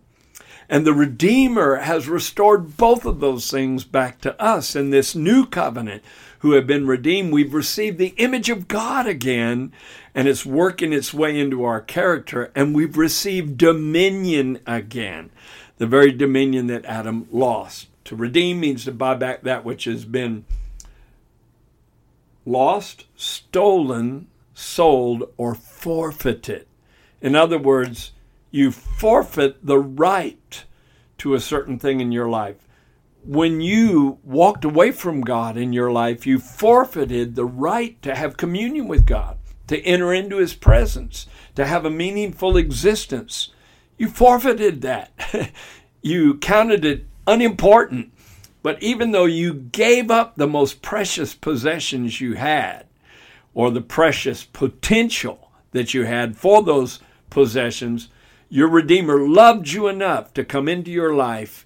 And 0.70 0.86
the 0.86 0.94
Redeemer 0.94 1.78
has 1.78 2.08
restored 2.08 2.78
both 2.78 3.06
of 3.06 3.20
those 3.20 3.50
things 3.52 3.84
back 3.84 4.20
to 4.22 4.42
us 4.42 4.76
in 4.76 4.90
this 4.90 5.16
new 5.16 5.46
covenant 5.46 6.04
who 6.40 6.54
have 6.54 6.68
been 6.68 6.88
redeemed. 6.88 7.32
We've 7.32 7.54
received 7.54 7.98
the 7.98 8.14
image 8.18 8.50
of 8.50 8.68
God 8.68 9.08
again, 9.08 9.72
and 10.14 10.28
it's 10.28 10.46
working 10.46 10.92
its 10.92 11.14
way 11.14 11.40
into 11.40 11.64
our 11.64 11.80
character, 11.80 12.52
and 12.56 12.76
we've 12.76 12.98
received 12.98 13.58
dominion 13.58 14.60
again, 14.66 15.32
the 15.84 15.88
very 15.88 16.14
dominion 16.14 16.68
that 16.68 16.86
Adam 16.86 17.28
lost. 17.30 17.90
To 18.06 18.16
redeem 18.16 18.62
means 18.62 18.86
to 18.86 18.92
buy 18.94 19.16
back 19.16 19.42
that 19.42 19.66
which 19.66 19.84
has 19.84 20.06
been 20.06 20.46
lost, 22.46 23.04
stolen, 23.18 24.28
sold, 24.54 25.30
or 25.36 25.54
forfeited. 25.54 26.68
In 27.22 27.36
other 27.36 27.58
words, 27.58 28.14
you 28.50 28.72
forfeit 28.72 29.66
the 29.66 29.78
right 29.78 30.64
to 31.18 31.34
a 31.34 31.42
certain 31.42 31.78
thing 31.78 32.00
in 32.00 32.14
your 32.14 32.30
life. 32.30 32.66
When 33.26 33.60
you 33.60 34.20
walked 34.24 34.64
away 34.64 34.94
from 34.94 35.20
God 35.20 35.58
in 35.58 35.74
your 35.74 35.92
life, 35.92 36.26
you 36.26 36.40
forfeited 36.40 37.36
the 37.36 37.44
right 37.44 38.02
to 38.04 38.16
have 38.16 38.38
communion 38.38 38.88
with 38.88 39.06
God, 39.06 39.38
to 39.68 39.82
enter 39.82 40.14
into 40.14 40.38
His 40.38 40.54
presence, 40.54 41.28
to 41.56 41.66
have 41.66 41.84
a 41.84 41.92
meaningful 41.92 42.56
existence. 42.56 43.50
You 43.98 44.10
forfeited 44.10 44.82
that. 44.82 45.12
you 46.02 46.36
counted 46.36 46.86
it 46.86 47.06
unimportant. 47.28 48.12
But 48.62 48.82
even 48.82 49.12
though 49.12 49.26
you 49.26 49.54
gave 49.54 50.10
up 50.10 50.36
the 50.36 50.48
most 50.48 50.82
precious 50.82 51.34
possessions 51.34 52.22
you 52.22 52.36
had, 52.36 52.86
or 53.54 53.70
the 53.70 53.82
precious 53.82 54.44
potential 54.44 55.52
that 55.72 55.94
you 55.94 56.06
had 56.06 56.38
for 56.38 56.64
those 56.64 57.00
possessions, 57.30 58.10
your 58.50 58.68
Redeemer 58.68 59.20
loved 59.28 59.70
you 59.70 59.88
enough 59.88 60.34
to 60.34 60.46
come 60.46 60.68
into 60.68 60.92
your 60.92 61.14
life 61.14 61.66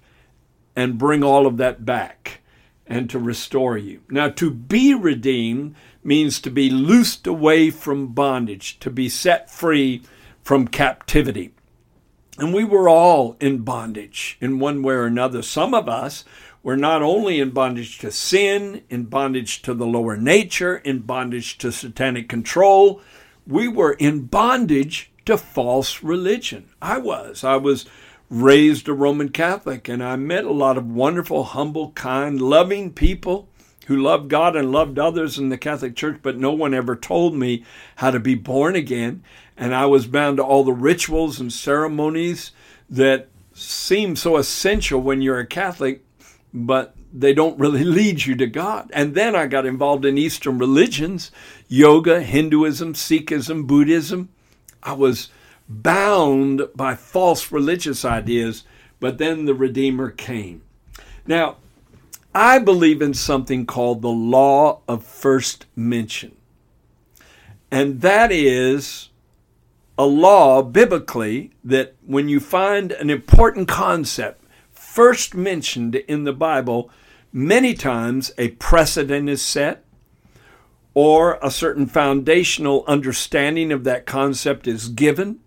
and 0.74 0.98
bring 0.98 1.22
all 1.22 1.46
of 1.46 1.56
that 1.58 1.84
back 1.84 2.40
and 2.86 3.10
to 3.10 3.18
restore 3.18 3.76
you. 3.76 4.00
Now, 4.08 4.30
to 4.30 4.50
be 4.50 4.94
redeemed 4.94 5.74
means 6.02 6.40
to 6.40 6.50
be 6.50 6.70
loosed 6.70 7.26
away 7.26 7.70
from 7.70 8.08
bondage, 8.08 8.78
to 8.80 8.90
be 8.90 9.08
set 9.08 9.50
free 9.50 10.02
from 10.42 10.68
captivity. 10.68 11.52
And 12.38 12.54
we 12.54 12.64
were 12.64 12.88
all 12.88 13.36
in 13.40 13.58
bondage 13.58 14.38
in 14.40 14.60
one 14.60 14.82
way 14.82 14.94
or 14.94 15.06
another. 15.06 15.42
Some 15.42 15.74
of 15.74 15.88
us 15.88 16.24
were 16.62 16.76
not 16.76 17.02
only 17.02 17.40
in 17.40 17.50
bondage 17.50 17.98
to 17.98 18.12
sin, 18.12 18.82
in 18.88 19.04
bondage 19.04 19.60
to 19.62 19.74
the 19.74 19.86
lower 19.86 20.16
nature, 20.16 20.76
in 20.76 21.00
bondage 21.00 21.58
to 21.58 21.72
satanic 21.72 22.28
control, 22.28 23.00
we 23.46 23.66
were 23.66 23.92
in 23.92 24.26
bondage 24.26 25.10
to 25.24 25.36
false 25.36 26.02
religion. 26.02 26.68
I 26.80 26.98
was. 26.98 27.42
I 27.42 27.56
was 27.56 27.86
raised 28.30 28.88
a 28.88 28.92
Roman 28.92 29.30
Catholic 29.30 29.88
and 29.88 30.02
I 30.02 30.16
met 30.16 30.44
a 30.44 30.52
lot 30.52 30.78
of 30.78 30.86
wonderful, 30.86 31.44
humble, 31.44 31.92
kind, 31.92 32.40
loving 32.40 32.92
people 32.92 33.48
who 33.86 33.96
loved 33.96 34.28
God 34.28 34.54
and 34.54 34.70
loved 34.70 34.98
others 34.98 35.38
in 35.38 35.48
the 35.48 35.56
Catholic 35.56 35.96
Church, 35.96 36.18
but 36.22 36.36
no 36.36 36.52
one 36.52 36.74
ever 36.74 36.94
told 36.94 37.34
me 37.34 37.64
how 37.96 38.10
to 38.10 38.20
be 38.20 38.34
born 38.34 38.76
again. 38.76 39.22
And 39.58 39.74
I 39.74 39.86
was 39.86 40.06
bound 40.06 40.36
to 40.36 40.44
all 40.44 40.62
the 40.62 40.72
rituals 40.72 41.40
and 41.40 41.52
ceremonies 41.52 42.52
that 42.88 43.28
seem 43.52 44.14
so 44.14 44.36
essential 44.36 45.00
when 45.00 45.20
you're 45.20 45.40
a 45.40 45.46
Catholic, 45.46 46.04
but 46.54 46.94
they 47.12 47.34
don't 47.34 47.58
really 47.58 47.84
lead 47.98 48.24
you 48.24 48.36
to 48.36 48.46
God. 48.46 48.90
And 48.94 49.14
then 49.14 49.34
I 49.34 49.46
got 49.46 49.66
involved 49.66 50.04
in 50.04 50.16
Eastern 50.16 50.58
religions 50.58 51.32
yoga, 51.66 52.22
Hinduism, 52.22 52.94
Sikhism, 52.94 53.66
Buddhism. 53.66 54.28
I 54.82 54.92
was 54.92 55.28
bound 55.68 56.62
by 56.74 56.94
false 56.94 57.50
religious 57.52 58.04
ideas, 58.04 58.64
but 59.00 59.18
then 59.18 59.44
the 59.44 59.54
Redeemer 59.54 60.10
came. 60.10 60.62
Now, 61.26 61.56
I 62.34 62.58
believe 62.60 63.02
in 63.02 63.12
something 63.12 63.66
called 63.66 64.00
the 64.00 64.08
law 64.08 64.80
of 64.86 65.04
first 65.04 65.66
mention. 65.74 66.36
And 67.70 68.00
that 68.00 68.30
is 68.32 69.10
a 69.98 70.06
law 70.06 70.62
biblically 70.62 71.50
that 71.64 71.96
when 72.06 72.28
you 72.28 72.38
find 72.38 72.92
an 72.92 73.10
important 73.10 73.66
concept 73.66 74.44
first 74.70 75.34
mentioned 75.34 75.96
in 75.96 76.22
the 76.22 76.32
Bible, 76.32 76.88
many 77.32 77.74
times 77.74 78.30
a 78.38 78.48
precedent 78.50 79.28
is 79.28 79.42
set 79.42 79.84
or 80.94 81.38
a 81.42 81.50
certain 81.50 81.86
foundational 81.86 82.84
understanding 82.86 83.72
of 83.72 83.84
that 83.84 84.06
concept 84.06 84.68
is 84.68 84.88
given. 84.88 85.40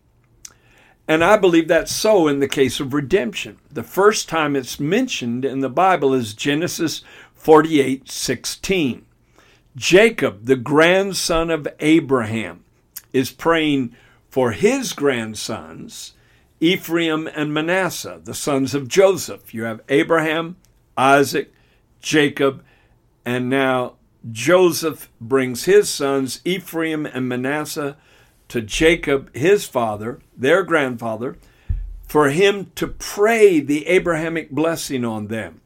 And 1.08 1.24
I 1.24 1.38
believe 1.38 1.68
that's 1.68 1.92
so 1.92 2.28
in 2.28 2.40
the 2.40 2.48
case 2.48 2.80
of 2.80 2.94
redemption. 2.94 3.58
The 3.72 3.84
first 3.84 4.30
time 4.30 4.56
it's 4.56 4.80
mentioned 4.80 5.46
in 5.46 5.62
the 5.62 5.70
Bible 5.70 6.14
is 6.14 6.34
Genesis 6.34 7.04
48 7.34 8.10
16. 8.10 9.06
Jacob, 9.76 10.46
the 10.46 10.58
grandson 10.58 11.50
of 11.50 11.68
Abraham, 11.80 12.64
is 13.14 13.32
praying 13.32 13.96
for 14.32 14.54
his 14.54 14.94
grandsons, 14.94 16.14
Ephraim 16.62 17.28
and 17.36 17.54
Manasseh, 17.54 18.22
the 18.24 18.34
sons 18.34 18.74
of 18.74 18.88
Joseph. 18.88 19.54
You 19.54 19.64
have 19.64 19.82
Abraham, 19.90 20.56
Isaac, 20.98 21.54
Jacob, 22.02 22.64
and 23.26 23.50
now 23.50 23.96
Joseph 24.32 25.10
brings 25.20 25.66
his 25.66 25.90
sons, 25.90 26.40
Ephraim 26.46 27.06
and 27.06 27.28
Manasseh, 27.28 27.98
to 28.48 28.62
Jacob, 28.62 29.36
his 29.36 29.66
father, 29.66 30.20
their 30.36 30.64
grandfather, 30.64 31.38
for 32.08 32.30
him 32.30 32.72
to 32.76 32.88
pray 32.88 33.60
the 33.60 33.86
Abrahamic 33.88 34.50
blessing 34.50 35.04
on 35.04 35.28
them, 35.28 35.60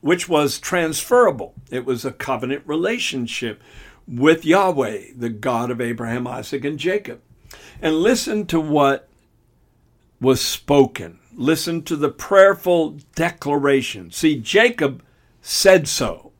which 0.00 0.28
was 0.28 0.58
transferable. 0.58 1.52
It 1.70 1.84
was 1.84 2.06
a 2.06 2.12
covenant 2.12 2.62
relationship 2.66 3.62
with 4.08 4.46
Yahweh, 4.46 5.08
the 5.14 5.30
God 5.30 5.70
of 5.70 5.80
Abraham, 5.80 6.26
Isaac, 6.26 6.64
and 6.64 6.78
Jacob. 6.78 7.20
And 7.80 7.96
listen 7.96 8.46
to 8.46 8.60
what 8.60 9.08
was 10.20 10.40
spoken. 10.40 11.18
Listen 11.34 11.82
to 11.82 11.96
the 11.96 12.08
prayerful 12.08 12.98
declaration. 13.14 14.10
See, 14.10 14.38
Jacob 14.38 15.02
said 15.42 15.86
so. 15.86 16.32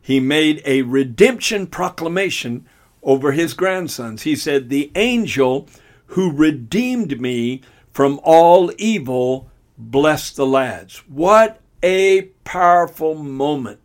He 0.00 0.20
made 0.20 0.62
a 0.64 0.82
redemption 0.82 1.66
proclamation 1.66 2.66
over 3.02 3.32
his 3.32 3.52
grandsons. 3.52 4.22
He 4.22 4.34
said, 4.34 4.68
The 4.68 4.90
angel 4.94 5.68
who 6.06 6.32
redeemed 6.32 7.20
me 7.20 7.60
from 7.92 8.18
all 8.22 8.72
evil 8.78 9.50
bless 9.76 10.30
the 10.30 10.46
lads. 10.46 10.98
What 11.08 11.60
a 11.82 12.22
powerful 12.44 13.14
moment. 13.14 13.80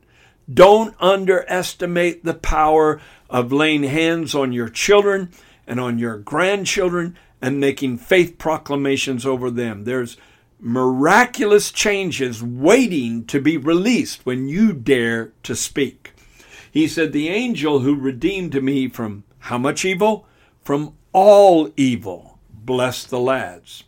Don't 0.51 0.95
underestimate 1.00 2.24
the 2.24 2.33
power 2.33 3.01
of 3.29 3.51
laying 3.51 3.83
hands 3.83 4.33
on 4.33 4.51
your 4.51 4.69
children 4.69 5.31
and 5.67 5.79
on 5.79 6.00
your 6.00 6.17
grandchildren 6.17 7.17
and 7.41 7.60
making 7.60 7.98
faith 7.98 8.38
proclamations 8.38 9.25
over 9.25 9.51
them. 9.51 9.84
There's 9.84 10.17
miraculous 10.60 11.72
changes 11.72 12.41
waiting 12.41 13.25
to 13.25 13.41
be 13.41 13.58
released 13.58 14.25
when 14.25 14.48
you 14.48 14.74
dare 14.74 15.34
to 15.43 15.55
speak. 15.55 16.13
He 16.72 16.88
said, 16.88 17.12
The 17.12 17.29
angel 17.29 17.79
who 17.79 17.96
redeemed 17.96 18.62
me 18.63 18.88
from 18.88 19.25
how 19.39 19.58
much 19.58 19.86
evil? 19.86 20.25
From 20.63 20.96
all 21.12 21.70
evil. 21.75 22.39
Bless 22.50 23.03
the 23.03 23.20
lads. 23.20 23.84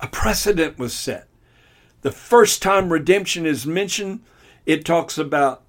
A 0.00 0.06
precedent 0.06 0.78
was 0.78 0.92
set. 0.92 1.28
The 2.02 2.12
first 2.12 2.60
time 2.60 2.92
redemption 2.92 3.46
is 3.46 3.66
mentioned, 3.66 4.20
it 4.66 4.84
talks 4.84 5.16
about 5.16 5.62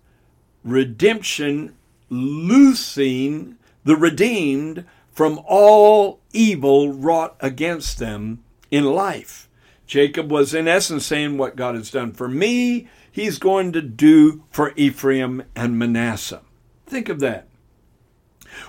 redemption 0.63 1.75
loosing 2.09 3.57
the 3.83 3.95
redeemed 3.95 4.85
from 5.13 5.39
all 5.45 6.19
evil 6.33 6.91
wrought 6.91 7.35
against 7.39 7.99
them 7.99 8.43
in 8.71 8.83
life. 8.83 9.47
Jacob 9.85 10.31
was, 10.31 10.53
in 10.53 10.67
essence, 10.67 11.05
saying, 11.05 11.37
What 11.37 11.55
God 11.55 11.75
has 11.75 11.91
done 11.91 12.13
for 12.13 12.27
me, 12.27 12.87
he's 13.11 13.37
going 13.37 13.71
to 13.73 13.81
do 13.81 14.43
for 14.49 14.73
Ephraim 14.75 15.43
and 15.55 15.77
Manasseh. 15.77 16.41
Think 16.85 17.09
of 17.09 17.19
that. 17.19 17.47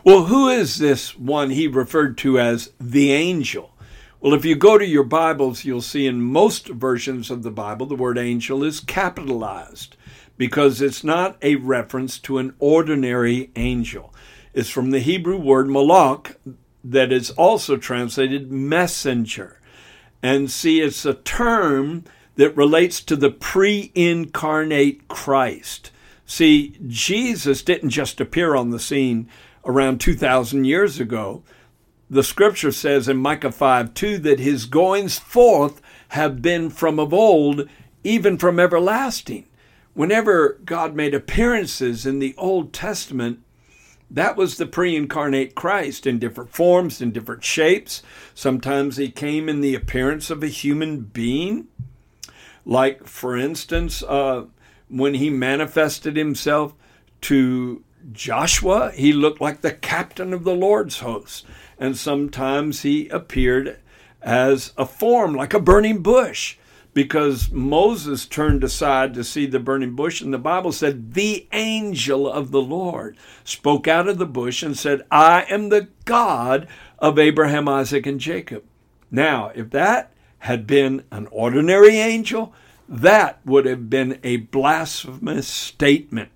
Well, 0.03 0.25
who 0.25 0.49
is 0.49 0.79
this 0.79 1.17
one 1.17 1.51
he 1.51 1.67
referred 1.67 2.17
to 2.19 2.39
as 2.39 2.73
the 2.81 3.13
angel? 3.13 3.75
Well, 4.21 4.33
if 4.33 4.45
you 4.45 4.55
go 4.55 4.79
to 4.79 4.87
your 4.87 5.05
Bibles, 5.05 5.65
you'll 5.65 5.83
see 5.83 6.07
in 6.07 6.23
most 6.23 6.69
versions 6.69 7.31
of 7.31 7.43
the 7.43 7.51
Bible 7.51 7.85
the 7.87 7.95
word 7.95 8.17
angel 8.17 8.65
is 8.65 8.81
capitalized 8.81 9.97
because 10.37 10.81
it's 10.81 11.05
not 11.05 11.37
a 11.43 11.57
reference 11.57 12.19
to 12.21 12.39
an 12.39 12.55
ordinary 12.59 13.51
angel. 13.57 14.15
It's 14.55 14.71
from 14.71 14.91
the 14.91 15.01
Hebrew 15.01 15.37
word 15.37 15.69
malak 15.69 16.37
that 16.83 17.13
is 17.13 17.31
also 17.33 17.77
translated 17.77 18.51
messenger. 18.51 19.61
And 20.23 20.51
see, 20.51 20.81
it's 20.81 21.05
a 21.05 21.15
term 21.15 22.05
that 22.37 22.57
relates 22.57 23.03
to 23.03 23.17
the 23.17 23.31
pre 23.31 23.93
incarnate 23.95 25.09
Christ. 25.09 25.91
See, 26.25 26.79
Jesus 26.87 27.63
didn't 27.63 27.91
just 27.91 28.21
appear 28.21 28.55
on 28.55 28.71
the 28.71 28.81
scene 28.81 29.29
around 29.65 30.01
2,000 30.01 30.65
years 30.65 30.99
ago 30.99 31.43
the 32.11 32.23
scripture 32.23 32.71
says 32.71 33.09
in 33.09 33.17
Micah 33.17 33.53
5 33.53 33.95
2 33.95 34.19
that 34.19 34.39
his 34.39 34.67
goings 34.67 35.19
forth 35.19 35.81
have 36.09 36.43
been 36.43 36.71
from 36.71 36.99
of 36.99 37.13
old, 37.13 37.69
even 38.03 38.39
from 38.39 38.61
everlasting. 38.61 39.47
Whenever 39.95 40.61
God 40.65 40.95
made 40.95 41.15
appearances 41.15 42.05
in 42.05 42.19
the 42.19 42.35
Old 42.37 42.73
Testament, 42.73 43.41
that 44.11 44.37
was 44.37 44.57
the 44.57 44.67
pre 44.67 44.95
incarnate 44.97 45.55
Christ 45.55 46.07
in 46.07 46.19
different 46.19 46.51
forms, 46.51 47.01
in 47.01 47.11
different 47.11 47.45
shapes. 47.45 48.03
Sometimes 48.35 48.97
he 48.97 49.11
came 49.11 49.49
in 49.49 49.61
the 49.61 49.75
appearance 49.75 50.31
of 50.31 50.43
a 50.43 50.49
human 50.49 51.01
being. 51.01 51.67
Like, 52.67 53.07
for 53.07 53.37
instance, 53.37 54.03
uh, 54.03 54.45
when 54.89 55.15
he 55.15 55.31
manifested 55.31 56.17
himself 56.17 56.75
to 57.23 57.83
Joshua, 58.13 58.93
he 58.95 59.13
looked 59.13 59.41
like 59.41 59.61
the 59.61 59.73
captain 59.73 60.33
of 60.33 60.45
the 60.45 60.55
Lord's 60.55 61.01
host 61.01 61.47
and 61.79 61.97
sometimes 61.97 62.83
he 62.83 63.09
appeared 63.09 63.79
as 64.23 64.73
a 64.77 64.87
form, 64.87 65.35
like 65.35 65.55
a 65.55 65.61
burning 65.61 66.03
bush, 66.03 66.57
because 66.95 67.51
Moses 67.51 68.25
turned 68.25 68.63
aside 68.63 69.13
to 69.15 69.25
see 69.25 69.47
the 69.47 69.59
burning 69.59 69.95
bush, 69.95 70.21
and 70.21 70.33
the 70.33 70.39
Bible 70.39 70.73
said, 70.73 71.15
The 71.15 71.47
angel 71.53 72.31
of 72.31 72.53
the 72.53 72.63
Lord 72.63 73.17
spoke 73.43 73.87
out 73.89 74.09
of 74.09 74.19
the 74.19 74.27
bush 74.27 74.63
and 74.63 74.79
said, 74.79 75.03
I 75.11 75.43
am 75.51 75.69
the 75.69 75.89
God 76.05 76.69
of 77.01 77.19
Abraham, 77.19 77.69
Isaac, 77.69 78.07
and 78.07 78.21
Jacob. 78.21 78.63
Now, 79.11 79.51
if 79.55 79.71
that 79.71 80.13
had 80.39 80.67
been 80.67 81.05
an 81.11 81.27
ordinary 81.31 81.99
angel, 81.99 82.55
that 82.89 83.41
would 83.45 83.67
have 83.67 83.91
been 83.91 84.21
a 84.23 84.37
blasphemous 84.37 85.49
statement 85.49 86.31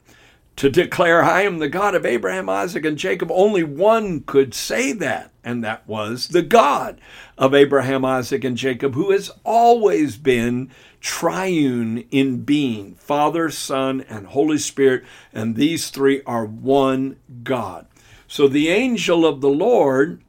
to 0.59 0.69
declare, 0.69 1.23
I 1.23 1.43
am 1.43 1.59
the 1.59 1.69
God 1.69 1.95
of 1.95 2.05
Abraham, 2.05 2.49
Isaac, 2.49 2.85
and 2.85 2.99
Jacob. 2.99 3.31
Only 3.31 3.63
one 3.63 4.23
could 4.23 4.53
say 4.53 4.93
that, 4.93 5.31
and 5.45 5.63
that 5.63 5.87
was 5.87 6.29
the 6.29 6.43
God 6.43 7.01
of 7.39 7.55
Abraham, 7.55 8.05
Isaac, 8.05 8.43
and 8.43 8.57
Jacob, 8.57 8.95
who 8.95 9.13
has 9.13 9.31
always 9.45 10.17
been 10.17 10.69
triune 11.01 11.99
in 12.11 12.43
being 12.43 12.97
Father, 12.97 13.51
Son, 13.51 14.05
and 14.09 14.27
Holy 14.27 14.59
Spirit, 14.59 15.05
and 15.33 15.55
these 15.55 15.91
three 15.91 16.23
are 16.27 16.45
one 16.45 17.21
God. 17.45 17.87
So 18.27 18.49
the 18.49 18.69
angel 18.69 19.25
of 19.25 19.41
the 19.41 19.49
Lord 19.49 20.21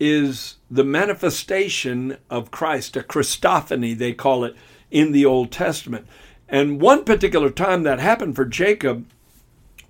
is 0.00 0.56
the 0.68 0.82
manifestation 0.82 2.16
of 2.28 2.50
Christ, 2.50 2.96
a 2.96 3.02
Christophany, 3.02 3.96
they 3.96 4.12
call 4.12 4.42
it 4.42 4.56
in 4.90 5.12
the 5.12 5.24
Old 5.24 5.52
Testament. 5.52 6.08
And 6.48 6.80
one 6.80 7.04
particular 7.04 7.50
time 7.50 7.84
that 7.84 8.00
happened 8.00 8.34
for 8.34 8.44
Jacob 8.44 9.06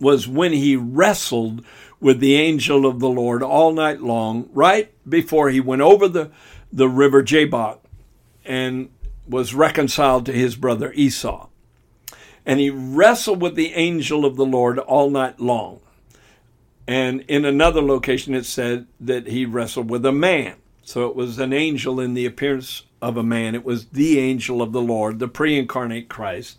was 0.01 0.29
when 0.29 0.53
he 0.53 0.77
wrestled 0.77 1.65
with 2.01 2.21
the 2.21 2.37
angel 2.37 2.87
of 2.87 3.01
the 3.01 3.09
Lord 3.09 3.43
all 3.43 3.73
night 3.73 4.01
long, 4.01 4.49
right 4.53 4.93
before 5.09 5.51
he 5.51 5.61
went 5.61 5.83
over 5.83 6.09
the, 6.09 6.31
the 6.73 6.89
river 6.89 7.23
Jabbok 7.23 7.83
and 8.45 8.91
was 9.27 9.55
reconciled 9.55 10.27
to 10.27 10.33
his 10.33 10.57
brother 10.57 10.93
Esau. 10.95 11.49
And 12.45 12.61
he 12.61 12.71
wrestled 12.71 13.43
with 13.43 13.57
the 13.57 13.73
angel 13.73 14.25
of 14.25 14.37
the 14.37 14.47
Lord 14.47 14.79
all 14.79 15.11
night 15.11 15.41
long. 15.41 15.81
And 16.87 17.23
in 17.23 17.45
another 17.45 17.83
location, 17.83 18.35
it 18.35 18.47
said 18.47 18.87
that 19.01 19.27
he 19.27 19.45
wrestled 19.45 19.91
with 19.91 20.07
a 20.07 20.13
man. 20.13 20.55
So 20.83 21.09
it 21.09 21.17
was 21.17 21.41
an 21.41 21.53
angel 21.53 21.99
in 21.99 22.15
the 22.15 22.27
appearance 22.27 22.85
of 23.03 23.17
a 23.17 23.25
man. 23.25 23.57
It 23.57 23.65
was 23.65 23.87
the 23.87 24.21
angel 24.21 24.63
of 24.63 24.73
the 24.73 24.81
Lord, 24.81 25.19
the 25.19 25.27
pre 25.27 25.59
incarnate 25.59 26.09
Christ. 26.09 26.59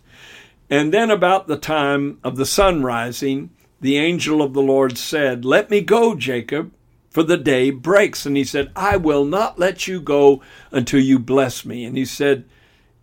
And 0.69 0.93
then, 0.93 1.09
about 1.09 1.47
the 1.47 1.57
time 1.57 2.19
of 2.23 2.35
the 2.35 2.45
sun 2.45 2.83
rising, 2.83 3.51
the 3.79 3.97
angel 3.97 4.41
of 4.41 4.53
the 4.53 4.61
Lord 4.61 4.97
said, 4.97 5.45
Let 5.45 5.69
me 5.69 5.81
go, 5.81 6.15
Jacob, 6.15 6.73
for 7.09 7.23
the 7.23 7.37
day 7.37 7.69
breaks. 7.69 8.25
And 8.25 8.35
he 8.35 8.43
said, 8.43 8.71
I 8.75 8.97
will 8.97 9.23
not 9.23 9.57
let 9.59 9.87
you 9.87 10.01
go 10.01 10.41
until 10.71 10.99
you 10.99 11.19
bless 11.19 11.65
me. 11.65 11.85
And 11.85 11.95
he 11.95 12.05
said, 12.05 12.43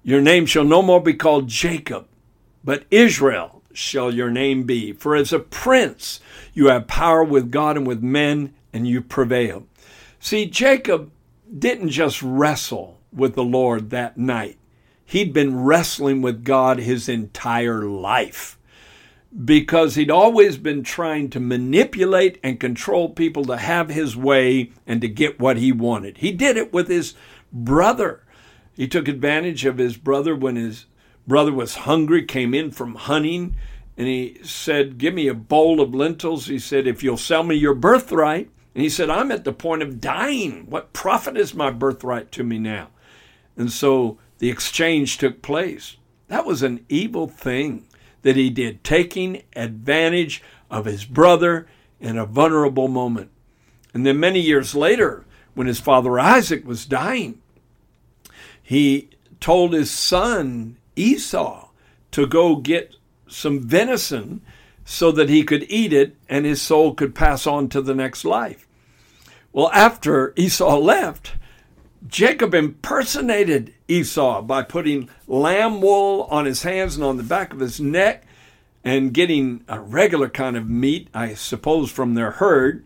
Your 0.03 0.21
name 0.21 0.47
shall 0.47 0.65
no 0.65 0.83
more 0.83 1.01
be 1.01 1.15
called 1.15 1.49
Jacob, 1.49 2.07
but 2.63 2.85
Israel 2.91 3.63
shall 3.73 4.13
your 4.13 4.31
name 4.31 4.65
be. 4.65 4.93
For 4.93 5.17
as 5.17 5.33
a 5.33 5.39
prince 5.39 6.21
you 6.53 6.69
have 6.69 6.87
power 6.87 7.25
with 7.25 7.51
God 7.51 7.77
and 7.77 7.87
with 7.87 8.03
men, 8.03 8.55
and 8.73 8.87
you 8.87 9.01
prevail. 9.01 9.67
See, 10.19 10.47
Jacob 10.47 11.11
didn't 11.57 11.91
just 11.91 12.23
wrestle 12.23 13.01
with 13.13 13.35
the 13.35 13.45
Lord 13.45 13.91
that 13.91 14.19
night. 14.19 14.59
He'd 15.15 15.33
been 15.33 15.63
wrestling 15.63 16.23
with 16.23 16.43
God 16.43 16.81
his 16.81 17.09
entire 17.09 17.85
life 17.85 18.59
because 19.45 19.95
he'd 19.95 20.11
always 20.11 20.57
been 20.57 20.83
trying 20.83 21.31
to 21.31 21.39
manipulate 21.39 22.41
and 22.43 22.59
control 22.59 23.11
people 23.11 23.45
to 23.45 23.57
have 23.57 23.91
his 23.91 24.17
way 24.17 24.73
and 24.89 25.01
to 25.03 25.09
get 25.09 25.39
what 25.39 25.57
he 25.57 25.71
wanted. 25.71 26.19
He 26.19 26.33
did 26.33 26.57
it 26.57 26.73
with 26.73 26.89
his 26.89 27.15
brother. 27.53 28.25
He 28.75 28.89
took 28.89 29.07
advantage 29.07 29.65
of 29.65 29.79
his 29.79 29.97
brother 29.97 30.35
when 30.35 30.57
his 30.57 30.87
brother 31.29 31.53
was 31.53 31.77
hungry, 31.77 32.25
came 32.25 32.53
in 32.53 32.73
from 32.73 32.97
hunting, 32.97 33.55
and 33.97 34.09
he 34.09 34.39
said, 34.43 34.99
Give 34.99 35.15
me 35.15 35.29
a 35.29 35.35
bowl 35.35 35.81
of 35.81 35.95
lentils. 35.95 36.47
He 36.47 36.59
said, 36.59 36.89
If 36.89 37.05
you'll 37.05 37.19
sell 37.19 37.45
me 37.45 37.55
your 37.55 37.75
birthright. 37.75 38.51
And 38.75 38.83
he 38.83 38.89
said, 38.89 39.11
I'm 39.11 39.31
at 39.31 39.45
the 39.45 39.53
point 39.53 39.83
of 39.83 40.01
dying. 40.01 40.67
What 40.69 40.93
profit 40.93 41.37
is 41.37 41.55
my 41.55 41.71
birthright 41.71 42.33
to 42.33 42.43
me 42.43 42.59
now? 42.59 42.89
And 43.57 43.71
so 43.71 44.19
the 44.39 44.51
exchange 44.51 45.19
took 45.19 45.43
place. 45.43 45.97
That 46.29 46.47
was 46.47 46.63
an 46.63 46.85
evil 46.89 47.29
thing 47.29 47.87
that 48.23 48.37
he 48.37 48.51
did, 48.51 48.83
taking 48.83 49.43
advantage 49.55 50.43
of 50.71 50.87
his 50.87 51.05
brother 51.05 51.67
in 52.01 52.19
a 52.19 52.27
vulnerable 52.27 52.89
moment. 52.89 53.31
And 53.93 54.05
then 54.05 54.19
many 54.19 54.41
years 54.41 54.75
later, 54.75 55.25
when 55.55 55.67
his 55.67 55.81
father 55.81 56.19
Isaac 56.19 56.67
was 56.67 56.87
dying, 56.87 57.41
he 58.63 59.11
told 59.41 59.73
his 59.73 59.91
son 59.91 60.79
Esau 60.97 61.69
to 62.11 62.27
go 62.27 62.57
get 62.57 62.97
some 63.29 63.61
venison 63.61 64.41
so 64.85 65.13
that 65.13 65.29
he 65.29 65.45
could 65.45 65.67
eat 65.69 65.93
it 65.93 66.17
and 66.29 66.45
his 66.45 66.63
soul 66.63 66.95
could 66.95 67.15
pass 67.15 67.47
on 67.47 67.69
to 67.69 67.83
the 67.83 67.95
next 67.95 68.25
life. 68.25 68.67
Well, 69.53 69.71
after 69.73 70.33
Esau 70.37 70.79
left, 70.79 71.35
Jacob 72.07 72.55
impersonated 72.55 73.74
Esau 73.89 74.43
by 74.43 74.63
putting 74.63 75.09
lamb 75.27 75.81
wool 75.81 76.27
on 76.31 76.47
his 76.47 76.63
hands 76.63 76.97
and 76.97 77.05
on 77.05 77.17
the 77.17 77.23
back 77.23 77.53
of 77.53 77.61
his 77.61 77.81
neck 77.81 78.27
and 78.83 79.15
getting 79.15 79.65
a 79.69 79.81
regular 79.81 80.29
kind 80.29 80.57
of 80.57 80.69
meat, 80.69 81.09
I 81.15 81.35
suppose, 81.35 81.91
from 81.91 82.15
their 82.15 82.33
herd. 82.33 82.85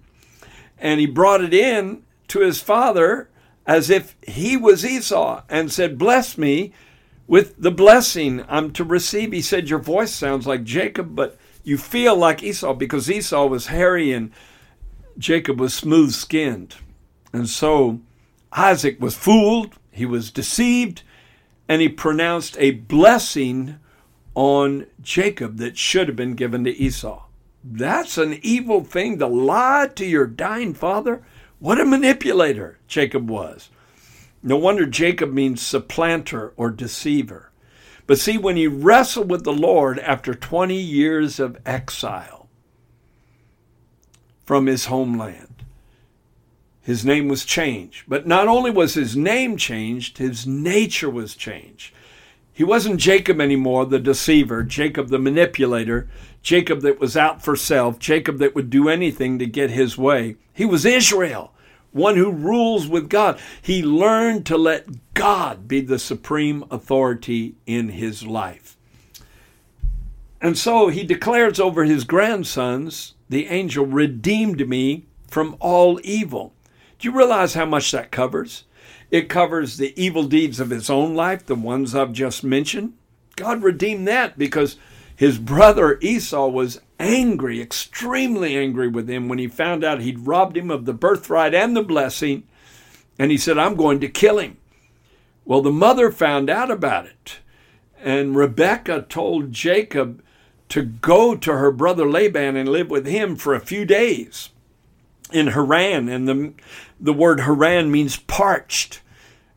And 0.79 1.01
he 1.01 1.07
brought 1.07 1.43
it 1.43 1.53
in 1.53 2.05
to 2.29 2.41
his 2.41 2.61
father 2.61 3.29
as 3.67 3.91
if 3.91 4.17
he 4.27 4.57
was 4.57 4.85
Esau 4.85 5.43
and 5.49 5.73
said, 5.73 5.99
Bless 5.99 6.39
me 6.39 6.73
with 7.27 7.55
the 7.59 7.71
blessing 7.71 8.45
I'm 8.49 8.73
to 8.73 8.85
receive. 8.85 9.33
He 9.33 9.43
said, 9.43 9.69
Your 9.69 9.81
voice 9.81 10.13
sounds 10.13 10.47
like 10.47 10.65
Jacob, 10.65 11.15
but 11.15 11.37
you 11.65 11.77
feel 11.77 12.17
like 12.17 12.43
Esau 12.43 12.75
because 12.75 13.11
Esau 13.11 13.47
was 13.47 13.67
hairy 13.67 14.13
and 14.13 14.33
Jacob 15.19 15.61
was 15.61 15.75
smooth 15.75 16.13
skinned. 16.13 16.77
And 17.33 17.49
so 17.49 18.01
Isaac 18.53 19.01
was 19.01 19.17
fooled, 19.17 19.75
he 19.99 20.07
was 20.07 20.31
deceived, 20.31 21.03
and 21.69 21.83
he 21.83 21.89
pronounced 21.89 22.57
a 22.59 22.71
blessing 22.71 23.79
on 24.35 24.87
Jacob 25.03 25.59
that 25.59 25.77
should 25.77 26.09
have 26.09 26.17
been 26.17 26.35
given 26.35 26.65
to 26.65 26.71
Esau. 26.71 27.25
That's 27.63 28.17
an 28.17 28.39
evil 28.43 28.85
thing 28.85 29.19
to 29.19 29.27
lie 29.27 29.91
to 29.97 30.07
your 30.07 30.27
dying 30.27 30.75
father. 30.75 31.23
What 31.59 31.81
a 31.81 31.85
manipulator 31.85 32.79
Jacob 32.87 33.29
was. 33.29 33.69
No 34.43 34.57
wonder 34.57 34.87
Jacob 34.87 35.33
means 35.33 35.61
supplanter 35.61 36.53
or 36.57 36.71
deceiver. 36.71 37.51
But 38.07 38.19
see, 38.19 38.39
when 38.39 38.57
he 38.57 38.69
wrestled 38.69 39.31
with 39.31 39.45
the 39.45 39.53
Lord 39.53 39.99
after 39.99 40.35
20 40.35 40.75
years 40.75 41.41
of 41.41 41.59
exile 41.67 42.49
from 44.47 44.67
his 44.67 44.87
homeland, 44.87 45.58
his 46.89 47.05
name 47.05 47.29
was 47.29 47.45
changed. 47.45 48.05
But 48.09 48.27
not 48.27 48.49
only 48.49 48.71
was 48.71 48.95
his 48.95 49.15
name 49.15 49.59
changed, 49.59 50.17
his 50.17 50.47
nature 50.47 51.11
was 51.11 51.35
changed. 51.35 51.93
He 52.51 52.65
wasn't 52.65 52.99
Jacob 52.99 53.43
anymore, 53.43 53.85
the 53.85 53.99
deceiver, 53.99 54.63
Jacob 54.63 55.09
the 55.09 55.19
manipulator, 55.19 56.09
Jacob 56.41 56.81
that 56.81 56.99
was 56.99 57.15
out 57.15 57.45
for 57.45 57.57
self, 57.57 57.99
Jacob 57.99 58.39
that 58.39 58.55
would 58.55 58.71
do 58.71 58.89
anything 58.89 59.39
to 59.39 59.45
get 59.45 59.69
his 59.69 59.99
way. 59.99 60.37
He 60.55 60.65
was 60.65 60.87
Israel, 60.87 61.53
one 61.93 62.17
who 62.17 62.33
rules 62.33 62.89
with 62.89 63.11
God. 63.11 63.39
He 63.61 63.83
learned 63.83 64.47
to 64.47 64.57
let 64.57 65.13
God 65.13 65.69
be 65.69 65.83
the 65.83 65.99
supreme 65.99 66.65
authority 66.71 67.55
in 67.67 67.91
his 67.91 68.27
life. 68.27 68.79
And 70.41 70.57
so 70.57 70.89
he 70.89 71.05
declares 71.05 71.61
over 71.61 71.85
his 71.85 72.05
grandsons, 72.05 73.13
the 73.29 73.49
angel 73.49 73.85
redeemed 73.85 74.67
me 74.67 75.05
from 75.29 75.55
all 75.61 76.01
evil. 76.03 76.55
Do 76.99 77.07
you 77.07 77.17
realize 77.17 77.55
how 77.55 77.65
much 77.65 77.93
that 77.93 78.11
covers? 78.11 78.65
It 79.11 79.29
covers 79.29 79.77
the 79.77 79.95
evil 80.01 80.25
deeds 80.25 80.59
of 80.59 80.71
his 80.71 80.91
own 80.91 81.15
life, 81.15 81.47
the 81.47 81.55
ones 81.55 81.95
I've 81.95 82.13
just 82.13 82.43
mentioned. 82.43 82.95
God 83.37 83.63
redeemed 83.63 84.09
that 84.09 84.37
because 84.37 84.77
his 85.15 85.39
brother 85.39 85.99
Esau 86.01 86.49
was 86.49 86.81
angry, 86.99 87.61
extremely 87.61 88.57
angry 88.57 88.89
with 88.89 89.09
him 89.09 89.29
when 89.29 89.39
he 89.39 89.47
found 89.47 89.85
out 89.85 90.01
he'd 90.01 90.27
robbed 90.27 90.57
him 90.57 90.73
of 90.73 90.87
the 90.87 90.93
birthright 90.93 91.55
and 91.55 91.77
the 91.77 91.85
blessing. 91.85 92.43
And 93.17 93.31
he 93.31 93.39
said, 93.39 93.59
I'm 93.59 93.77
going 93.77 94.01
to 94.01 94.09
kill 94.09 94.39
him. 94.39 94.57
Well, 95.45 95.63
the 95.63 95.71
mother 95.71 96.11
found 96.11 96.51
out 96.51 96.71
about 96.71 97.07
it. 97.07 97.39
And 98.01 98.37
Rebekah 98.37 99.07
told 99.09 99.53
Jacob 99.53 100.23
to 100.69 100.83
go 100.83 101.37
to 101.37 101.57
her 101.57 101.71
brother 101.71 102.09
Laban 102.11 102.57
and 102.57 102.69
live 102.69 102.91
with 102.91 103.07
him 103.07 103.37
for 103.37 103.55
a 103.55 103.61
few 103.61 103.85
days 103.85 104.51
in 105.33 105.49
Haran. 105.49 106.09
And 106.09 106.29
the, 106.29 106.53
the 107.01 107.13
word 107.13 107.41
Haran 107.41 107.91
means 107.91 108.17
parched. 108.17 109.01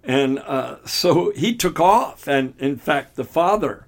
And 0.04 0.40
uh, 0.40 0.78
so 0.86 1.32
he 1.32 1.56
took 1.56 1.80
off. 1.80 2.28
And 2.28 2.54
in 2.60 2.78
fact, 2.78 3.16
the 3.16 3.24
father, 3.24 3.86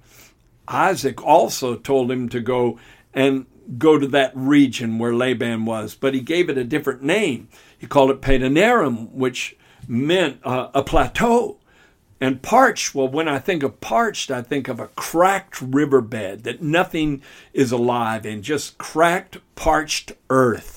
Isaac, 0.68 1.22
also 1.22 1.76
told 1.76 2.10
him 2.10 2.28
to 2.30 2.40
go 2.40 2.78
and 3.12 3.46
go 3.78 3.98
to 3.98 4.06
that 4.08 4.32
region 4.34 4.98
where 4.98 5.14
Laban 5.14 5.64
was, 5.64 5.94
but 5.94 6.14
he 6.14 6.20
gave 6.20 6.50
it 6.50 6.58
a 6.58 6.64
different 6.64 7.02
name. 7.02 7.48
He 7.78 7.86
called 7.86 8.10
it 8.10 8.20
Padanaram, 8.20 9.10
which 9.12 9.56
meant 9.88 10.40
uh, 10.44 10.68
a 10.74 10.82
plateau. 10.82 11.58
And 12.20 12.40
parched, 12.40 12.94
well, 12.94 13.08
when 13.08 13.28
I 13.28 13.38
think 13.38 13.62
of 13.62 13.80
parched, 13.80 14.30
I 14.30 14.40
think 14.40 14.68
of 14.68 14.80
a 14.80 14.88
cracked 14.88 15.60
riverbed 15.60 16.44
that 16.44 16.62
nothing 16.62 17.22
is 17.52 17.70
alive 17.70 18.24
in, 18.24 18.40
just 18.40 18.78
cracked, 18.78 19.38
parched 19.56 20.12
earth. 20.30 20.73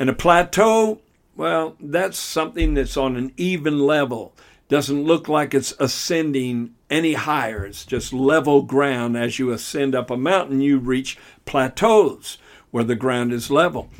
And 0.00 0.08
a 0.08 0.14
plateau, 0.14 1.02
well, 1.36 1.76
that's 1.78 2.18
something 2.18 2.72
that's 2.72 2.96
on 2.96 3.16
an 3.16 3.32
even 3.36 3.80
level. 3.80 4.34
Doesn't 4.68 5.04
look 5.04 5.28
like 5.28 5.52
it's 5.52 5.74
ascending 5.78 6.74
any 6.88 7.12
higher. 7.12 7.66
It's 7.66 7.84
just 7.84 8.14
level 8.14 8.62
ground. 8.62 9.18
As 9.18 9.38
you 9.38 9.50
ascend 9.50 9.94
up 9.94 10.10
a 10.10 10.16
mountain, 10.16 10.62
you 10.62 10.78
reach 10.78 11.18
plateaus 11.44 12.38
where 12.70 12.82
the 12.82 12.94
ground 12.94 13.30
is 13.34 13.50
level. 13.50 13.90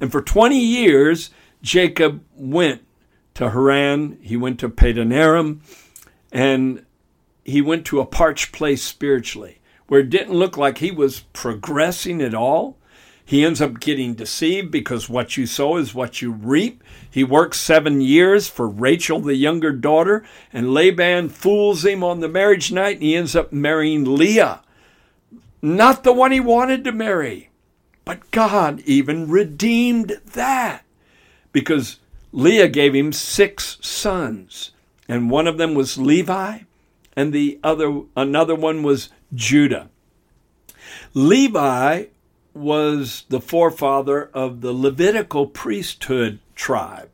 And 0.00 0.12
for 0.12 0.22
20 0.22 0.56
years, 0.56 1.30
Jacob 1.60 2.22
went 2.36 2.82
to 3.34 3.50
Haran, 3.50 4.18
he 4.22 4.36
went 4.36 4.60
to 4.60 4.68
Padanaram, 4.68 5.58
and 6.30 6.86
he 7.44 7.60
went 7.60 7.84
to 7.86 8.00
a 8.00 8.06
parched 8.06 8.52
place 8.52 8.84
spiritually 8.84 9.58
where 9.88 10.00
it 10.00 10.10
didn't 10.10 10.34
look 10.34 10.56
like 10.56 10.78
he 10.78 10.92
was 10.92 11.20
progressing 11.32 12.22
at 12.22 12.34
all. 12.34 12.77
He 13.28 13.44
ends 13.44 13.60
up 13.60 13.78
getting 13.78 14.14
deceived 14.14 14.70
because 14.70 15.10
what 15.10 15.36
you 15.36 15.44
sow 15.44 15.76
is 15.76 15.94
what 15.94 16.22
you 16.22 16.32
reap. 16.32 16.82
He 17.10 17.22
works 17.22 17.60
seven 17.60 18.00
years 18.00 18.48
for 18.48 18.66
Rachel, 18.66 19.20
the 19.20 19.34
younger 19.34 19.70
daughter, 19.70 20.24
and 20.50 20.72
Laban 20.72 21.28
fools 21.28 21.84
him 21.84 22.02
on 22.02 22.20
the 22.20 22.28
marriage 22.28 22.72
night, 22.72 22.94
and 22.94 23.02
he 23.02 23.14
ends 23.14 23.36
up 23.36 23.52
marrying 23.52 24.16
Leah. 24.16 24.62
Not 25.60 26.04
the 26.04 26.12
one 26.14 26.32
he 26.32 26.40
wanted 26.40 26.84
to 26.84 26.92
marry. 26.92 27.50
But 28.06 28.30
God 28.30 28.80
even 28.86 29.28
redeemed 29.28 30.22
that 30.32 30.84
because 31.52 31.98
Leah 32.32 32.68
gave 32.68 32.94
him 32.94 33.12
six 33.12 33.76
sons, 33.82 34.70
and 35.06 35.28
one 35.28 35.46
of 35.46 35.58
them 35.58 35.74
was 35.74 35.98
Levi, 35.98 36.60
and 37.14 37.34
the 37.34 37.60
other 37.62 38.04
another 38.16 38.54
one 38.54 38.82
was 38.82 39.10
Judah. 39.34 39.90
Levi 41.12 42.06
was 42.58 43.24
the 43.28 43.40
forefather 43.40 44.30
of 44.34 44.60
the 44.60 44.72
Levitical 44.72 45.46
priesthood 45.46 46.40
tribe. 46.54 47.10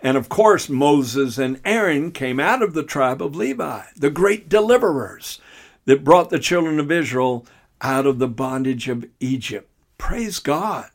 And 0.00 0.16
of 0.16 0.28
course, 0.28 0.68
Moses 0.68 1.38
and 1.38 1.60
Aaron 1.64 2.12
came 2.12 2.38
out 2.38 2.62
of 2.62 2.74
the 2.74 2.82
tribe 2.82 3.22
of 3.22 3.34
Levi, 3.34 3.82
the 3.96 4.10
great 4.10 4.48
deliverers 4.48 5.40
that 5.86 6.04
brought 6.04 6.30
the 6.30 6.38
children 6.38 6.78
of 6.78 6.92
Israel 6.92 7.46
out 7.80 8.06
of 8.06 8.18
the 8.18 8.28
bondage 8.28 8.88
of 8.88 9.06
Egypt. 9.20 9.68
Praise 9.98 10.38
God. 10.38 10.90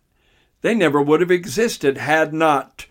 They 0.62 0.76
never 0.76 1.02
would 1.02 1.22
have 1.22 1.32
existed 1.32 1.98
had 1.98 2.34
not 2.34 2.86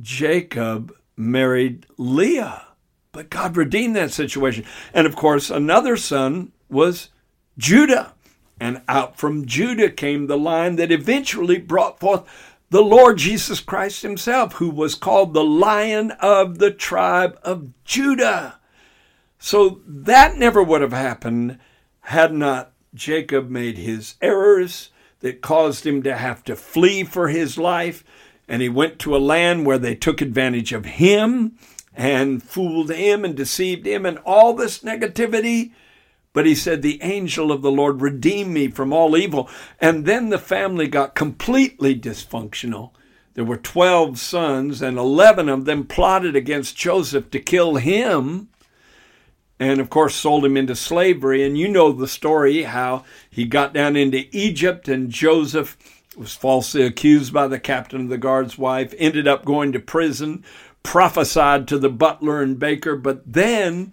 Jacob 0.00 0.94
married 1.16 1.86
Leah. 1.98 2.66
But 3.12 3.28
God 3.28 3.56
redeemed 3.56 3.96
that 3.96 4.12
situation. 4.12 4.64
And 4.94 5.06
of 5.06 5.16
course, 5.16 5.50
another 5.50 5.96
son 5.96 6.52
was 6.68 7.10
Judah. 7.58 8.14
And 8.60 8.82
out 8.86 9.16
from 9.16 9.46
Judah 9.46 9.90
came 9.90 10.26
the 10.26 10.38
line 10.38 10.76
that 10.76 10.92
eventually 10.92 11.58
brought 11.58 11.98
forth 11.98 12.22
the 12.68 12.82
Lord 12.82 13.18
Jesus 13.18 13.58
Christ 13.58 14.02
himself, 14.02 14.54
who 14.54 14.70
was 14.70 14.94
called 14.94 15.34
the 15.34 15.42
Lion 15.42 16.12
of 16.20 16.58
the 16.58 16.70
tribe 16.70 17.38
of 17.42 17.70
Judah. 17.84 18.60
So 19.38 19.80
that 19.86 20.36
never 20.36 20.62
would 20.62 20.82
have 20.82 20.92
happened 20.92 21.58
had 22.00 22.32
not 22.32 22.72
Jacob 22.94 23.48
made 23.48 23.78
his 23.78 24.14
errors 24.20 24.90
that 25.20 25.40
caused 25.40 25.86
him 25.86 26.02
to 26.02 26.16
have 26.16 26.44
to 26.44 26.54
flee 26.54 27.04
for 27.04 27.28
his 27.28 27.56
life. 27.56 28.04
And 28.46 28.62
he 28.62 28.68
went 28.68 28.98
to 29.00 29.16
a 29.16 29.18
land 29.18 29.64
where 29.64 29.78
they 29.78 29.94
took 29.94 30.20
advantage 30.20 30.72
of 30.72 30.84
him 30.84 31.56
and 31.94 32.42
fooled 32.42 32.90
him 32.90 33.24
and 33.24 33.34
deceived 33.34 33.86
him 33.86 34.04
and 34.06 34.18
all 34.18 34.54
this 34.54 34.80
negativity 34.80 35.72
but 36.32 36.46
he 36.46 36.54
said, 36.54 36.82
The 36.82 37.02
angel 37.02 37.50
of 37.50 37.62
the 37.62 37.72
Lord 37.72 38.00
redeemed 38.00 38.52
me 38.52 38.68
from 38.68 38.92
all 38.92 39.16
evil. 39.16 39.48
And 39.80 40.04
then 40.04 40.28
the 40.28 40.38
family 40.38 40.86
got 40.86 41.14
completely 41.14 41.98
dysfunctional. 41.98 42.92
There 43.34 43.44
were 43.44 43.56
12 43.56 44.18
sons, 44.18 44.82
and 44.82 44.98
11 44.98 45.48
of 45.48 45.64
them 45.64 45.86
plotted 45.86 46.36
against 46.36 46.76
Joseph 46.76 47.30
to 47.30 47.40
kill 47.40 47.76
him. 47.76 48.48
And 49.58 49.80
of 49.80 49.90
course, 49.90 50.14
sold 50.14 50.44
him 50.44 50.56
into 50.56 50.74
slavery. 50.74 51.44
And 51.44 51.58
you 51.58 51.68
know 51.68 51.92
the 51.92 52.08
story 52.08 52.62
how 52.62 53.04
he 53.28 53.44
got 53.44 53.74
down 53.74 53.96
into 53.96 54.24
Egypt, 54.32 54.88
and 54.88 55.10
Joseph 55.10 55.76
was 56.16 56.34
falsely 56.34 56.82
accused 56.82 57.32
by 57.32 57.46
the 57.46 57.60
captain 57.60 58.02
of 58.02 58.08
the 58.08 58.18
guard's 58.18 58.58
wife, 58.58 58.94
ended 58.98 59.28
up 59.28 59.44
going 59.44 59.72
to 59.72 59.80
prison, 59.80 60.44
prophesied 60.82 61.68
to 61.68 61.78
the 61.78 61.88
butler 61.88 62.42
and 62.42 62.58
baker, 62.58 62.96
but 62.96 63.22
then 63.32 63.92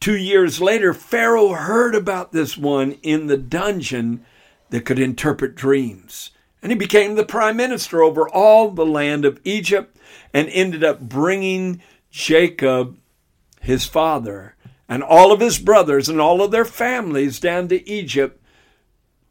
Two 0.00 0.16
years 0.16 0.60
later, 0.60 0.94
Pharaoh 0.94 1.54
heard 1.54 1.94
about 1.94 2.32
this 2.32 2.56
one 2.56 2.92
in 3.02 3.26
the 3.26 3.36
dungeon 3.36 4.24
that 4.70 4.84
could 4.84 4.98
interpret 4.98 5.54
dreams. 5.54 6.30
And 6.62 6.70
he 6.70 6.78
became 6.78 7.14
the 7.14 7.24
prime 7.24 7.56
minister 7.56 8.02
over 8.02 8.28
all 8.28 8.70
the 8.70 8.86
land 8.86 9.24
of 9.24 9.40
Egypt 9.44 9.96
and 10.32 10.48
ended 10.48 10.84
up 10.84 11.00
bringing 11.00 11.80
Jacob, 12.10 12.98
his 13.60 13.84
father, 13.86 14.56
and 14.88 15.02
all 15.02 15.32
of 15.32 15.40
his 15.40 15.58
brothers 15.58 16.08
and 16.08 16.20
all 16.20 16.42
of 16.42 16.50
their 16.50 16.64
families 16.64 17.40
down 17.40 17.68
to 17.68 17.88
Egypt 17.88 18.42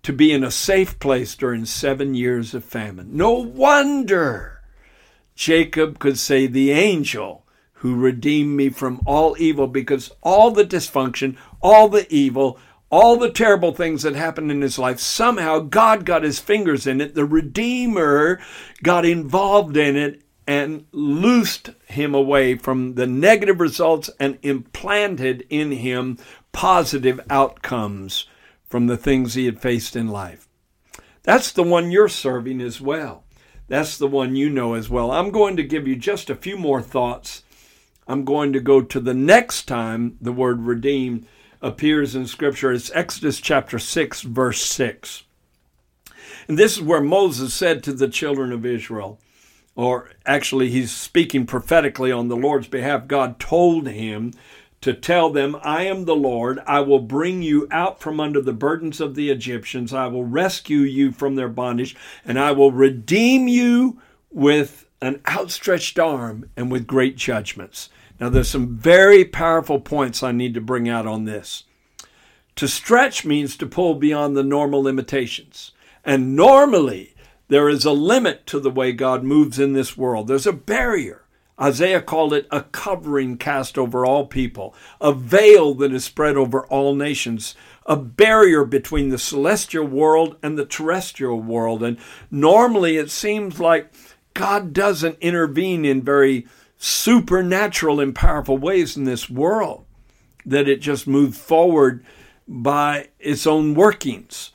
to 0.04 0.14
be 0.14 0.32
in 0.32 0.44
a 0.44 0.52
safe 0.52 1.00
place 1.00 1.36
during 1.36 1.66
seven 1.66 2.14
years 2.14 2.54
of 2.54 2.64
famine. 2.64 3.10
No 3.12 3.32
wonder 3.32 4.62
Jacob 5.36 6.00
could 6.00 6.18
say, 6.18 6.48
The 6.48 6.72
angel 6.72 7.46
who 7.80 7.96
redeemed 7.96 8.56
me 8.56 8.70
from 8.70 9.02
all 9.06 9.36
evil, 9.40 9.68
because 9.68 10.12
all 10.22 10.52
the 10.52 10.66
dysfunction, 10.66 11.38
all 11.62 11.88
the 11.90 12.12
evil, 12.14 12.60
all 12.90 13.18
the 13.18 13.30
terrible 13.30 13.74
things 13.74 14.04
that 14.04 14.16
happened 14.16 14.52
in 14.52 14.62
his 14.62 14.80
life, 14.80 15.00
somehow 15.00 15.60
God 15.60 16.06
got 16.06 16.24
his 16.24 16.40
fingers 16.40 16.88
in 16.88 17.02
it. 17.02 17.16
The 17.16 17.26
Redeemer 17.26 18.40
got 18.82 19.06
involved 19.06 19.76
in 19.76 19.96
it 19.96 20.24
and 20.48 20.86
loosed 20.94 21.72
him 21.86 22.16
away 22.16 22.56
from 22.56 22.96
the 22.96 23.06
negative 23.06 23.60
results 23.60 24.10
and 24.20 24.40
implanted 24.42 25.46
in 25.50 25.72
him 25.72 26.18
positive 26.54 27.20
outcomes 27.30 28.26
from 28.66 28.88
the 28.88 28.98
things 28.98 29.34
he 29.34 29.46
had 29.46 29.62
faced 29.62 29.96
in 29.96 30.08
life. 30.08 30.48
That's 31.24 31.52
the 31.52 31.64
one 31.64 31.92
you're 31.92 32.08
serving 32.08 32.62
as 32.62 32.80
well. 32.80 33.26
That's 33.68 33.98
the 33.98 34.08
one 34.08 34.38
you 34.38 34.50
know 34.50 34.76
as 34.76 34.90
well. 34.90 35.12
I'm 35.12 35.30
going 35.30 35.58
to 35.58 35.64
give 35.64 35.86
you 35.86 35.98
just 35.98 36.30
a 36.30 36.36
few 36.36 36.58
more 36.58 36.82
thoughts. 36.82 37.44
I'm 38.08 38.24
going 38.24 38.54
to 38.54 38.60
go 38.60 38.82
to 38.82 39.00
the 39.00 39.14
next 39.14 39.68
time 39.68 40.18
the 40.22 40.32
word 40.32 40.62
redeem 40.62 41.28
appears 41.62 42.16
in 42.16 42.26
Scripture. 42.26 42.72
It's 42.72 42.92
Exodus 42.94 43.42
chapter 43.42 43.80
6, 43.80 44.22
verse 44.22 44.64
6. 44.64 45.24
And 46.48 46.58
this 46.58 46.78
is 46.78 46.82
where 46.82 47.02
Moses 47.02 47.54
said 47.54 47.84
to 47.84 47.94
the 47.94 48.08
children 48.08 48.54
of 48.54 48.66
Israel, 48.66 49.20
or 49.76 50.10
actually, 50.26 50.70
he's 50.70 50.92
speaking 50.92 51.46
prophetically 51.46 52.12
on 52.12 52.30
the 52.30 52.38
Lord's 52.38 52.68
behalf. 52.68 53.08
God 53.08 53.40
told 53.40 53.88
him 53.88 54.34
to 54.82 54.94
tell 54.94 55.30
them, 55.30 55.58
I 55.62 55.84
am 55.84 56.06
the 56.06 56.16
Lord. 56.16 56.60
I 56.66 56.80
will 56.80 57.00
bring 57.00 57.42
you 57.42 57.68
out 57.70 58.00
from 58.00 58.20
under 58.20 58.42
the 58.42 58.54
burdens 58.54 59.02
of 59.02 59.16
the 59.16 59.30
Egyptians. 59.30 59.94
I 59.94 60.08
will 60.08 60.24
rescue 60.24 60.80
you 60.80 61.12
from 61.12 61.36
their 61.36 61.50
bondage, 61.50 61.96
and 62.26 62.40
I 62.40 62.54
will 62.54 62.72
redeem 62.72 63.48
you 63.48 64.02
with 64.32 64.86
an 65.02 65.22
outstretched 65.28 66.00
arm 66.00 66.50
and 66.56 66.72
with 66.72 66.88
great 66.88 67.18
judgments. 67.18 67.90
Now, 68.20 68.30
there's 68.30 68.50
some 68.50 68.76
very 68.76 69.24
powerful 69.26 69.80
points 69.80 70.24
I 70.24 70.32
need 70.32 70.54
to 70.56 70.62
bring 70.62 70.90
out 70.90 71.06
on 71.06 71.26
this. 71.26 71.64
To 72.56 72.68
stretch 72.68 73.24
means 73.24 73.56
to 73.58 73.68
pull 73.68 73.94
beyond 73.94 74.36
the 74.36 74.44
normal 74.44 74.82
limitations. 74.82 75.72
And 76.04 76.36
normally, 76.36 77.14
there 77.48 77.70
is 77.70 77.86
a 77.86 77.92
limit 77.92 78.48
to 78.48 78.60
the 78.60 78.72
way 78.72 78.92
God 78.92 79.24
moves 79.24 79.60
in 79.60 79.74
this 79.74 79.96
world. 79.96 80.28
There's 80.28 80.48
a 80.48 80.54
barrier. 80.54 81.24
Isaiah 81.60 82.02
called 82.02 82.34
it 82.34 82.48
a 82.52 82.62
covering 82.62 83.38
cast 83.38 83.78
over 83.78 84.06
all 84.06 84.28
people, 84.28 84.76
a 85.02 85.12
veil 85.12 85.74
that 85.76 85.92
is 85.92 86.04
spread 86.04 86.38
over 86.38 86.66
all 86.68 86.94
nations, 86.94 87.56
a 87.86 87.96
barrier 87.96 88.64
between 88.64 89.10
the 89.10 89.18
celestial 89.18 89.86
world 89.86 90.36
and 90.44 90.58
the 90.58 90.66
terrestrial 90.66 91.42
world. 91.42 91.82
And 91.82 91.98
normally 92.30 92.98
it 92.98 93.10
seems 93.10 93.60
like 93.60 93.92
God 94.36 94.72
doesn't 94.72 95.18
intervene 95.20 95.84
in 95.84 96.04
very 96.04 96.46
supernatural 96.78 98.00
and 98.00 98.14
powerful 98.14 98.58
ways 98.58 98.96
in 98.96 99.04
this 99.04 99.30
world, 99.30 99.86
that 100.46 100.68
it 100.68 100.82
just 100.82 101.08
moved 101.08 101.36
forward 101.36 102.06
by 102.48 103.10
its 103.20 103.46
own 103.46 103.74
workings. 103.74 104.52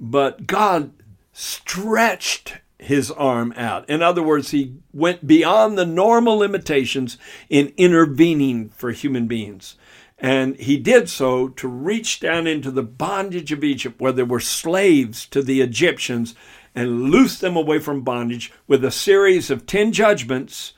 But 0.00 0.46
God 0.46 0.92
stretched 1.32 2.54
his 2.78 3.10
arm 3.12 3.54
out. 3.56 3.88
In 3.88 4.02
other 4.02 4.22
words, 4.22 4.50
he 4.50 4.74
went 4.92 5.26
beyond 5.26 5.78
the 5.78 5.86
normal 5.86 6.38
limitations 6.38 7.16
in 7.48 7.72
intervening 7.76 8.70
for 8.70 8.90
human 8.90 9.28
beings. 9.28 9.76
And 10.18 10.56
he 10.56 10.76
did 10.76 11.08
so 11.08 11.48
to 11.48 11.68
reach 11.68 12.20
down 12.20 12.46
into 12.46 12.70
the 12.70 12.82
bondage 12.82 13.50
of 13.52 13.64
Egypt, 13.64 14.00
where 14.00 14.12
there 14.12 14.24
were 14.24 14.40
slaves 14.40 15.26
to 15.26 15.42
the 15.42 15.60
Egyptians, 15.60 16.34
and 16.74 17.10
loose 17.10 17.38
them 17.38 17.56
away 17.56 17.78
from 17.78 18.02
bondage 18.02 18.52
with 18.66 18.84
a 18.84 18.90
series 18.90 19.50
of 19.50 19.66
10 19.66 19.92
judgments. 19.92 20.74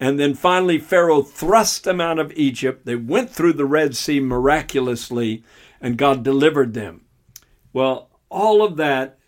And 0.00 0.18
then 0.18 0.34
finally, 0.34 0.78
Pharaoh 0.78 1.22
thrust 1.22 1.84
them 1.84 2.00
out 2.00 2.18
of 2.18 2.32
Egypt. 2.36 2.86
They 2.86 2.94
went 2.94 3.30
through 3.30 3.54
the 3.54 3.64
Red 3.64 3.96
Sea 3.96 4.20
miraculously, 4.20 5.42
and 5.80 5.98
God 5.98 6.22
delivered 6.22 6.74
them. 6.74 7.02
Well, 7.72 8.10
all 8.28 8.62
of 8.62 8.76
that 8.76 9.18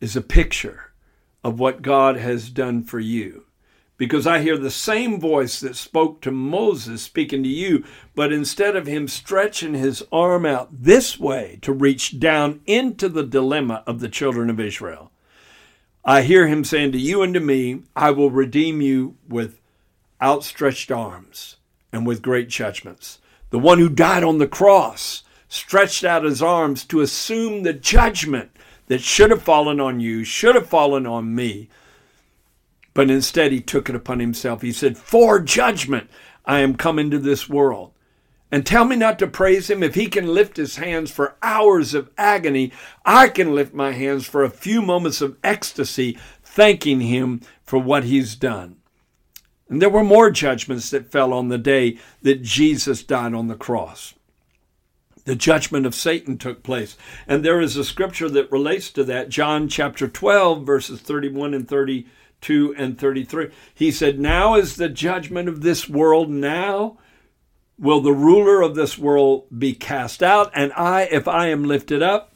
is 0.00 0.16
a 0.16 0.22
picture 0.22 0.92
of 1.42 1.60
what 1.60 1.82
God 1.82 2.16
has 2.16 2.48
done 2.50 2.82
for 2.82 2.98
you. 2.98 3.44
Because 3.96 4.26
I 4.26 4.40
hear 4.40 4.58
the 4.58 4.70
same 4.70 5.20
voice 5.20 5.60
that 5.60 5.76
spoke 5.76 6.20
to 6.22 6.32
Moses 6.32 7.02
speaking 7.02 7.42
to 7.44 7.48
you, 7.48 7.84
but 8.14 8.32
instead 8.32 8.74
of 8.74 8.86
him 8.86 9.06
stretching 9.06 9.74
his 9.74 10.02
arm 10.10 10.44
out 10.44 10.68
this 10.72 11.18
way 11.18 11.58
to 11.62 11.72
reach 11.72 12.18
down 12.18 12.60
into 12.66 13.08
the 13.08 13.22
dilemma 13.22 13.84
of 13.86 14.00
the 14.00 14.08
children 14.08 14.50
of 14.50 14.58
Israel, 14.58 15.12
I 16.04 16.22
hear 16.22 16.48
him 16.48 16.64
saying 16.64 16.92
to 16.92 16.98
you 16.98 17.22
and 17.22 17.32
to 17.34 17.40
me, 17.40 17.82
I 17.94 18.10
will 18.10 18.30
redeem 18.30 18.80
you 18.80 19.16
with 19.28 19.60
outstretched 20.24 20.90
arms 20.90 21.56
and 21.92 22.06
with 22.06 22.22
great 22.22 22.48
judgments. 22.48 23.18
The 23.50 23.58
one 23.58 23.78
who 23.78 23.90
died 23.90 24.24
on 24.24 24.38
the 24.38 24.48
cross 24.48 25.22
stretched 25.48 26.02
out 26.02 26.24
his 26.24 26.42
arms 26.42 26.84
to 26.86 27.02
assume 27.02 27.62
the 27.62 27.74
judgment 27.74 28.50
that 28.86 29.02
should 29.02 29.30
have 29.30 29.42
fallen 29.42 29.80
on 29.80 30.00
you, 30.00 30.24
should 30.24 30.54
have 30.54 30.66
fallen 30.66 31.06
on 31.06 31.34
me. 31.34 31.68
But 32.94 33.10
instead, 33.10 33.52
he 33.52 33.60
took 33.60 33.88
it 33.88 33.94
upon 33.94 34.18
himself. 34.18 34.62
He 34.62 34.72
said, 34.72 34.96
For 34.96 35.40
judgment 35.40 36.08
I 36.46 36.60
am 36.60 36.74
come 36.74 36.98
into 36.98 37.18
this 37.18 37.48
world. 37.48 37.92
And 38.50 38.64
tell 38.64 38.84
me 38.84 38.96
not 38.96 39.18
to 39.18 39.26
praise 39.26 39.68
him. 39.68 39.82
If 39.82 39.94
he 39.94 40.06
can 40.06 40.32
lift 40.32 40.56
his 40.56 40.76
hands 40.76 41.10
for 41.10 41.36
hours 41.42 41.92
of 41.92 42.10
agony, 42.16 42.72
I 43.04 43.28
can 43.28 43.54
lift 43.54 43.74
my 43.74 43.92
hands 43.92 44.26
for 44.26 44.42
a 44.42 44.50
few 44.50 44.80
moments 44.80 45.20
of 45.20 45.36
ecstasy, 45.42 46.18
thanking 46.42 47.00
him 47.00 47.40
for 47.64 47.78
what 47.78 48.04
he's 48.04 48.36
done. 48.36 48.76
And 49.68 49.80
there 49.80 49.90
were 49.90 50.04
more 50.04 50.30
judgments 50.30 50.90
that 50.90 51.10
fell 51.10 51.32
on 51.32 51.48
the 51.48 51.58
day 51.58 51.98
that 52.22 52.42
Jesus 52.42 53.02
died 53.02 53.34
on 53.34 53.48
the 53.48 53.54
cross 53.54 54.14
the 55.24 55.34
judgment 55.34 55.86
of 55.86 55.94
Satan 55.94 56.38
took 56.38 56.62
place. 56.62 56.96
And 57.26 57.44
there 57.44 57.60
is 57.60 57.76
a 57.76 57.84
scripture 57.84 58.28
that 58.30 58.52
relates 58.52 58.90
to 58.90 59.04
that, 59.04 59.28
John 59.28 59.68
chapter 59.68 60.06
12, 60.06 60.64
verses 60.64 61.00
31 61.00 61.54
and 61.54 61.68
32 61.68 62.74
and 62.76 62.98
33. 62.98 63.48
He 63.74 63.90
said, 63.90 64.20
Now 64.20 64.54
is 64.54 64.76
the 64.76 64.88
judgment 64.88 65.48
of 65.48 65.62
this 65.62 65.88
world. 65.88 66.30
Now 66.30 66.98
will 67.78 68.00
the 68.00 68.12
ruler 68.12 68.62
of 68.62 68.74
this 68.74 68.98
world 68.98 69.46
be 69.56 69.72
cast 69.72 70.22
out, 70.22 70.50
and 70.54 70.72
I, 70.74 71.02
if 71.10 71.26
I 71.26 71.48
am 71.48 71.64
lifted 71.64 72.02
up, 72.02 72.33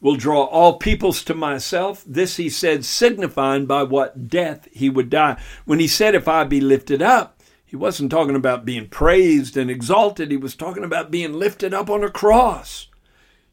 will 0.00 0.16
draw 0.16 0.44
all 0.44 0.78
peoples 0.78 1.22
to 1.24 1.34
myself. 1.34 2.02
This 2.06 2.36
he 2.36 2.48
said, 2.48 2.84
signifying 2.84 3.66
by 3.66 3.82
what 3.82 4.28
death 4.28 4.68
he 4.72 4.88
would 4.88 5.10
die. 5.10 5.40
When 5.64 5.78
he 5.78 5.88
said, 5.88 6.14
If 6.14 6.26
I 6.26 6.44
be 6.44 6.60
lifted 6.60 7.02
up, 7.02 7.40
he 7.64 7.76
wasn't 7.76 8.10
talking 8.10 8.34
about 8.34 8.64
being 8.64 8.88
praised 8.88 9.56
and 9.56 9.70
exalted, 9.70 10.30
he 10.30 10.36
was 10.36 10.56
talking 10.56 10.84
about 10.84 11.10
being 11.10 11.34
lifted 11.34 11.72
up 11.72 11.90
on 11.90 12.02
a 12.02 12.10
cross. 12.10 12.88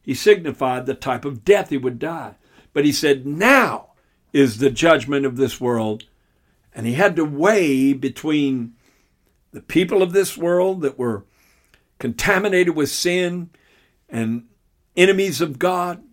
He 0.01 0.13
signified 0.13 0.85
the 0.85 0.95
type 0.95 1.25
of 1.25 1.43
death 1.43 1.69
he 1.69 1.77
would 1.77 1.99
die. 1.99 2.35
But 2.73 2.85
he 2.85 2.91
said, 2.91 3.25
Now 3.25 3.91
is 4.31 4.57
the 4.57 4.69
judgment 4.69 5.25
of 5.25 5.35
this 5.35 5.59
world. 5.59 6.05
And 6.73 6.85
he 6.85 6.93
had 6.93 7.15
to 7.15 7.25
weigh 7.25 7.93
between 7.93 8.73
the 9.51 9.61
people 9.61 10.01
of 10.01 10.13
this 10.13 10.37
world 10.37 10.81
that 10.81 10.97
were 10.97 11.25
contaminated 11.99 12.75
with 12.75 12.89
sin 12.89 13.49
and 14.07 14.45
enemies 14.95 15.41
of 15.41 15.59
God, 15.59 16.03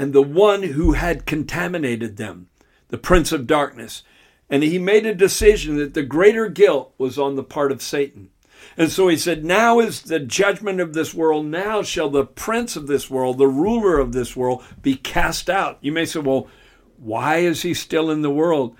and 0.00 0.14
the 0.14 0.22
one 0.22 0.62
who 0.62 0.92
had 0.92 1.26
contaminated 1.26 2.16
them, 2.16 2.48
the 2.88 2.96
Prince 2.96 3.32
of 3.32 3.46
Darkness. 3.46 4.02
And 4.48 4.62
he 4.62 4.78
made 4.78 5.04
a 5.04 5.14
decision 5.14 5.76
that 5.76 5.92
the 5.92 6.02
greater 6.02 6.48
guilt 6.48 6.94
was 6.96 7.18
on 7.18 7.36
the 7.36 7.44
part 7.44 7.70
of 7.70 7.82
Satan. 7.82 8.30
And 8.78 8.90
so 8.90 9.08
he 9.08 9.18
said, 9.18 9.44
Now 9.44 9.78
is 9.78 10.00
the 10.00 10.18
judgment 10.18 10.80
of 10.80 10.94
this 10.94 11.12
world. 11.12 11.44
Now 11.44 11.82
shall 11.82 12.08
the 12.08 12.24
prince 12.24 12.76
of 12.76 12.86
this 12.86 13.10
world, 13.10 13.36
the 13.36 13.46
ruler 13.46 13.98
of 13.98 14.12
this 14.12 14.34
world, 14.34 14.64
be 14.80 14.96
cast 14.96 15.50
out. 15.50 15.76
You 15.82 15.92
may 15.92 16.06
say, 16.06 16.20
Well, 16.20 16.48
why 16.96 17.36
is 17.36 17.60
he 17.60 17.74
still 17.74 18.10
in 18.10 18.22
the 18.22 18.30
world? 18.30 18.74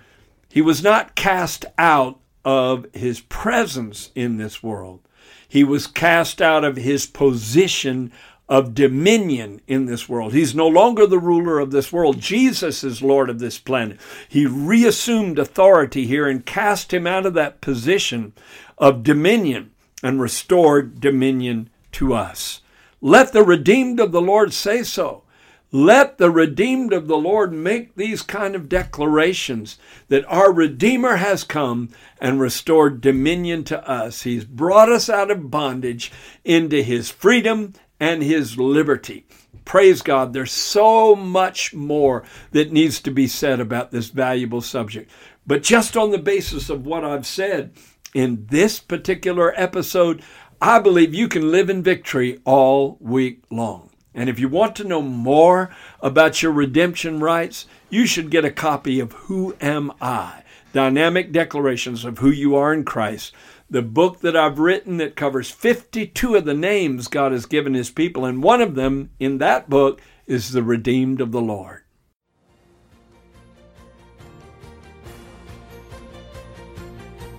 He 0.48 0.62
was 0.62 0.82
not 0.82 1.16
cast 1.16 1.66
out 1.76 2.18
of 2.46 2.86
his 2.94 3.20
presence 3.20 4.10
in 4.14 4.38
this 4.38 4.62
world. 4.62 5.00
He 5.46 5.64
was 5.64 5.86
cast 5.86 6.40
out 6.40 6.64
of 6.64 6.76
his 6.76 7.04
position 7.04 8.10
of 8.50 8.74
dominion 8.74 9.60
in 9.68 9.86
this 9.86 10.08
world. 10.08 10.32
He's 10.32 10.56
no 10.56 10.66
longer 10.66 11.06
the 11.06 11.20
ruler 11.20 11.60
of 11.60 11.70
this 11.70 11.92
world. 11.92 12.18
Jesus 12.20 12.82
is 12.82 13.00
Lord 13.00 13.30
of 13.30 13.38
this 13.38 13.60
planet. 13.60 14.00
He 14.28 14.44
reassumed 14.44 15.38
authority 15.38 16.04
here 16.04 16.26
and 16.28 16.44
cast 16.44 16.92
him 16.92 17.06
out 17.06 17.26
of 17.26 17.34
that 17.34 17.60
position 17.60 18.32
of 18.76 19.04
dominion 19.04 19.70
and 20.02 20.20
restored 20.20 21.00
dominion 21.00 21.70
to 21.92 22.12
us. 22.12 22.60
Let 23.00 23.32
the 23.32 23.44
redeemed 23.44 24.00
of 24.00 24.10
the 24.10 24.20
Lord 24.20 24.52
say 24.52 24.82
so. 24.82 25.22
Let 25.70 26.18
the 26.18 26.32
redeemed 26.32 26.92
of 26.92 27.06
the 27.06 27.16
Lord 27.16 27.52
make 27.52 27.94
these 27.94 28.22
kind 28.22 28.56
of 28.56 28.68
declarations 28.68 29.78
that 30.08 30.24
our 30.26 30.52
Redeemer 30.52 31.16
has 31.16 31.44
come 31.44 31.90
and 32.20 32.40
restored 32.40 33.00
dominion 33.00 33.62
to 33.64 33.88
us. 33.88 34.22
He's 34.22 34.44
brought 34.44 34.90
us 34.90 35.08
out 35.08 35.30
of 35.30 35.52
bondage 35.52 36.10
into 36.44 36.82
his 36.82 37.08
freedom 37.08 37.74
and 38.00 38.22
his 38.22 38.58
liberty. 38.58 39.26
Praise 39.64 40.02
God. 40.02 40.32
There's 40.32 40.50
so 40.50 41.14
much 41.14 41.74
more 41.74 42.24
that 42.50 42.72
needs 42.72 43.00
to 43.02 43.10
be 43.10 43.28
said 43.28 43.60
about 43.60 43.92
this 43.92 44.08
valuable 44.08 44.62
subject. 44.62 45.10
But 45.46 45.62
just 45.62 45.96
on 45.96 46.10
the 46.10 46.18
basis 46.18 46.70
of 46.70 46.86
what 46.86 47.04
I've 47.04 47.26
said 47.26 47.72
in 48.14 48.46
this 48.50 48.80
particular 48.80 49.52
episode, 49.56 50.22
I 50.60 50.78
believe 50.78 51.14
you 51.14 51.28
can 51.28 51.50
live 51.50 51.70
in 51.70 51.82
victory 51.82 52.40
all 52.44 52.96
week 53.00 53.44
long. 53.50 53.90
And 54.14 54.28
if 54.28 54.40
you 54.40 54.48
want 54.48 54.74
to 54.76 54.84
know 54.84 55.02
more 55.02 55.70
about 56.00 56.42
your 56.42 56.52
redemption 56.52 57.20
rights, 57.20 57.66
you 57.88 58.06
should 58.06 58.30
get 58.30 58.44
a 58.44 58.50
copy 58.50 58.98
of 58.98 59.12
Who 59.12 59.54
Am 59.60 59.92
I? 60.00 60.42
Dynamic 60.72 61.32
Declarations 61.32 62.04
of 62.04 62.18
Who 62.18 62.30
You 62.30 62.54
Are 62.54 62.72
in 62.72 62.84
Christ, 62.84 63.34
the 63.68 63.82
book 63.82 64.20
that 64.20 64.36
I've 64.36 64.58
written 64.58 64.98
that 64.98 65.16
covers 65.16 65.50
52 65.50 66.36
of 66.36 66.44
the 66.44 66.54
names 66.54 67.08
God 67.08 67.32
has 67.32 67.46
given 67.46 67.74
His 67.74 67.90
people. 67.90 68.24
And 68.24 68.42
one 68.42 68.60
of 68.60 68.74
them 68.74 69.10
in 69.18 69.38
that 69.38 69.68
book 69.68 70.00
is 70.26 70.52
the 70.52 70.62
redeemed 70.62 71.20
of 71.20 71.32
the 71.32 71.40
Lord. 71.40 71.82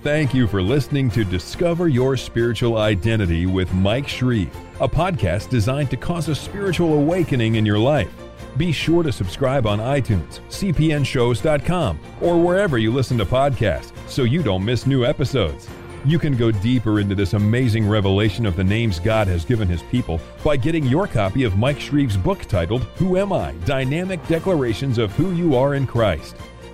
Thank 0.02 0.34
you 0.34 0.48
for 0.48 0.60
listening 0.60 1.10
to 1.12 1.24
Discover 1.24 1.86
Your 1.86 2.16
Spiritual 2.16 2.76
Identity 2.76 3.46
with 3.46 3.72
Mike 3.72 4.08
Shreve, 4.08 4.54
a 4.80 4.88
podcast 4.88 5.48
designed 5.48 5.90
to 5.90 5.96
cause 5.96 6.28
a 6.28 6.34
spiritual 6.34 6.94
awakening 6.94 7.54
in 7.54 7.64
your 7.64 7.78
life. 7.78 8.12
Be 8.56 8.72
sure 8.72 9.02
to 9.02 9.12
subscribe 9.12 9.66
on 9.66 9.78
iTunes, 9.78 10.40
cpnshows.com, 10.48 11.98
or 12.20 12.40
wherever 12.40 12.78
you 12.78 12.92
listen 12.92 13.16
to 13.18 13.24
podcasts 13.24 13.92
so 14.08 14.24
you 14.24 14.42
don't 14.42 14.64
miss 14.64 14.86
new 14.86 15.04
episodes. 15.04 15.68
You 16.04 16.18
can 16.18 16.36
go 16.36 16.50
deeper 16.50 16.98
into 16.98 17.14
this 17.14 17.34
amazing 17.34 17.88
revelation 17.88 18.44
of 18.44 18.56
the 18.56 18.64
names 18.64 18.98
God 18.98 19.28
has 19.28 19.44
given 19.44 19.68
His 19.68 19.82
people 19.84 20.20
by 20.42 20.56
getting 20.56 20.84
your 20.84 21.06
copy 21.06 21.44
of 21.44 21.56
Mike 21.56 21.78
Shreve's 21.78 22.16
book 22.16 22.42
titled 22.42 22.82
Who 22.96 23.16
Am 23.16 23.32
I? 23.32 23.52
Dynamic 23.64 24.26
Declarations 24.26 24.98
of 24.98 25.12
Who 25.12 25.32
You 25.32 25.54
Are 25.54 25.74
in 25.74 25.86
Christ. 25.86 26.36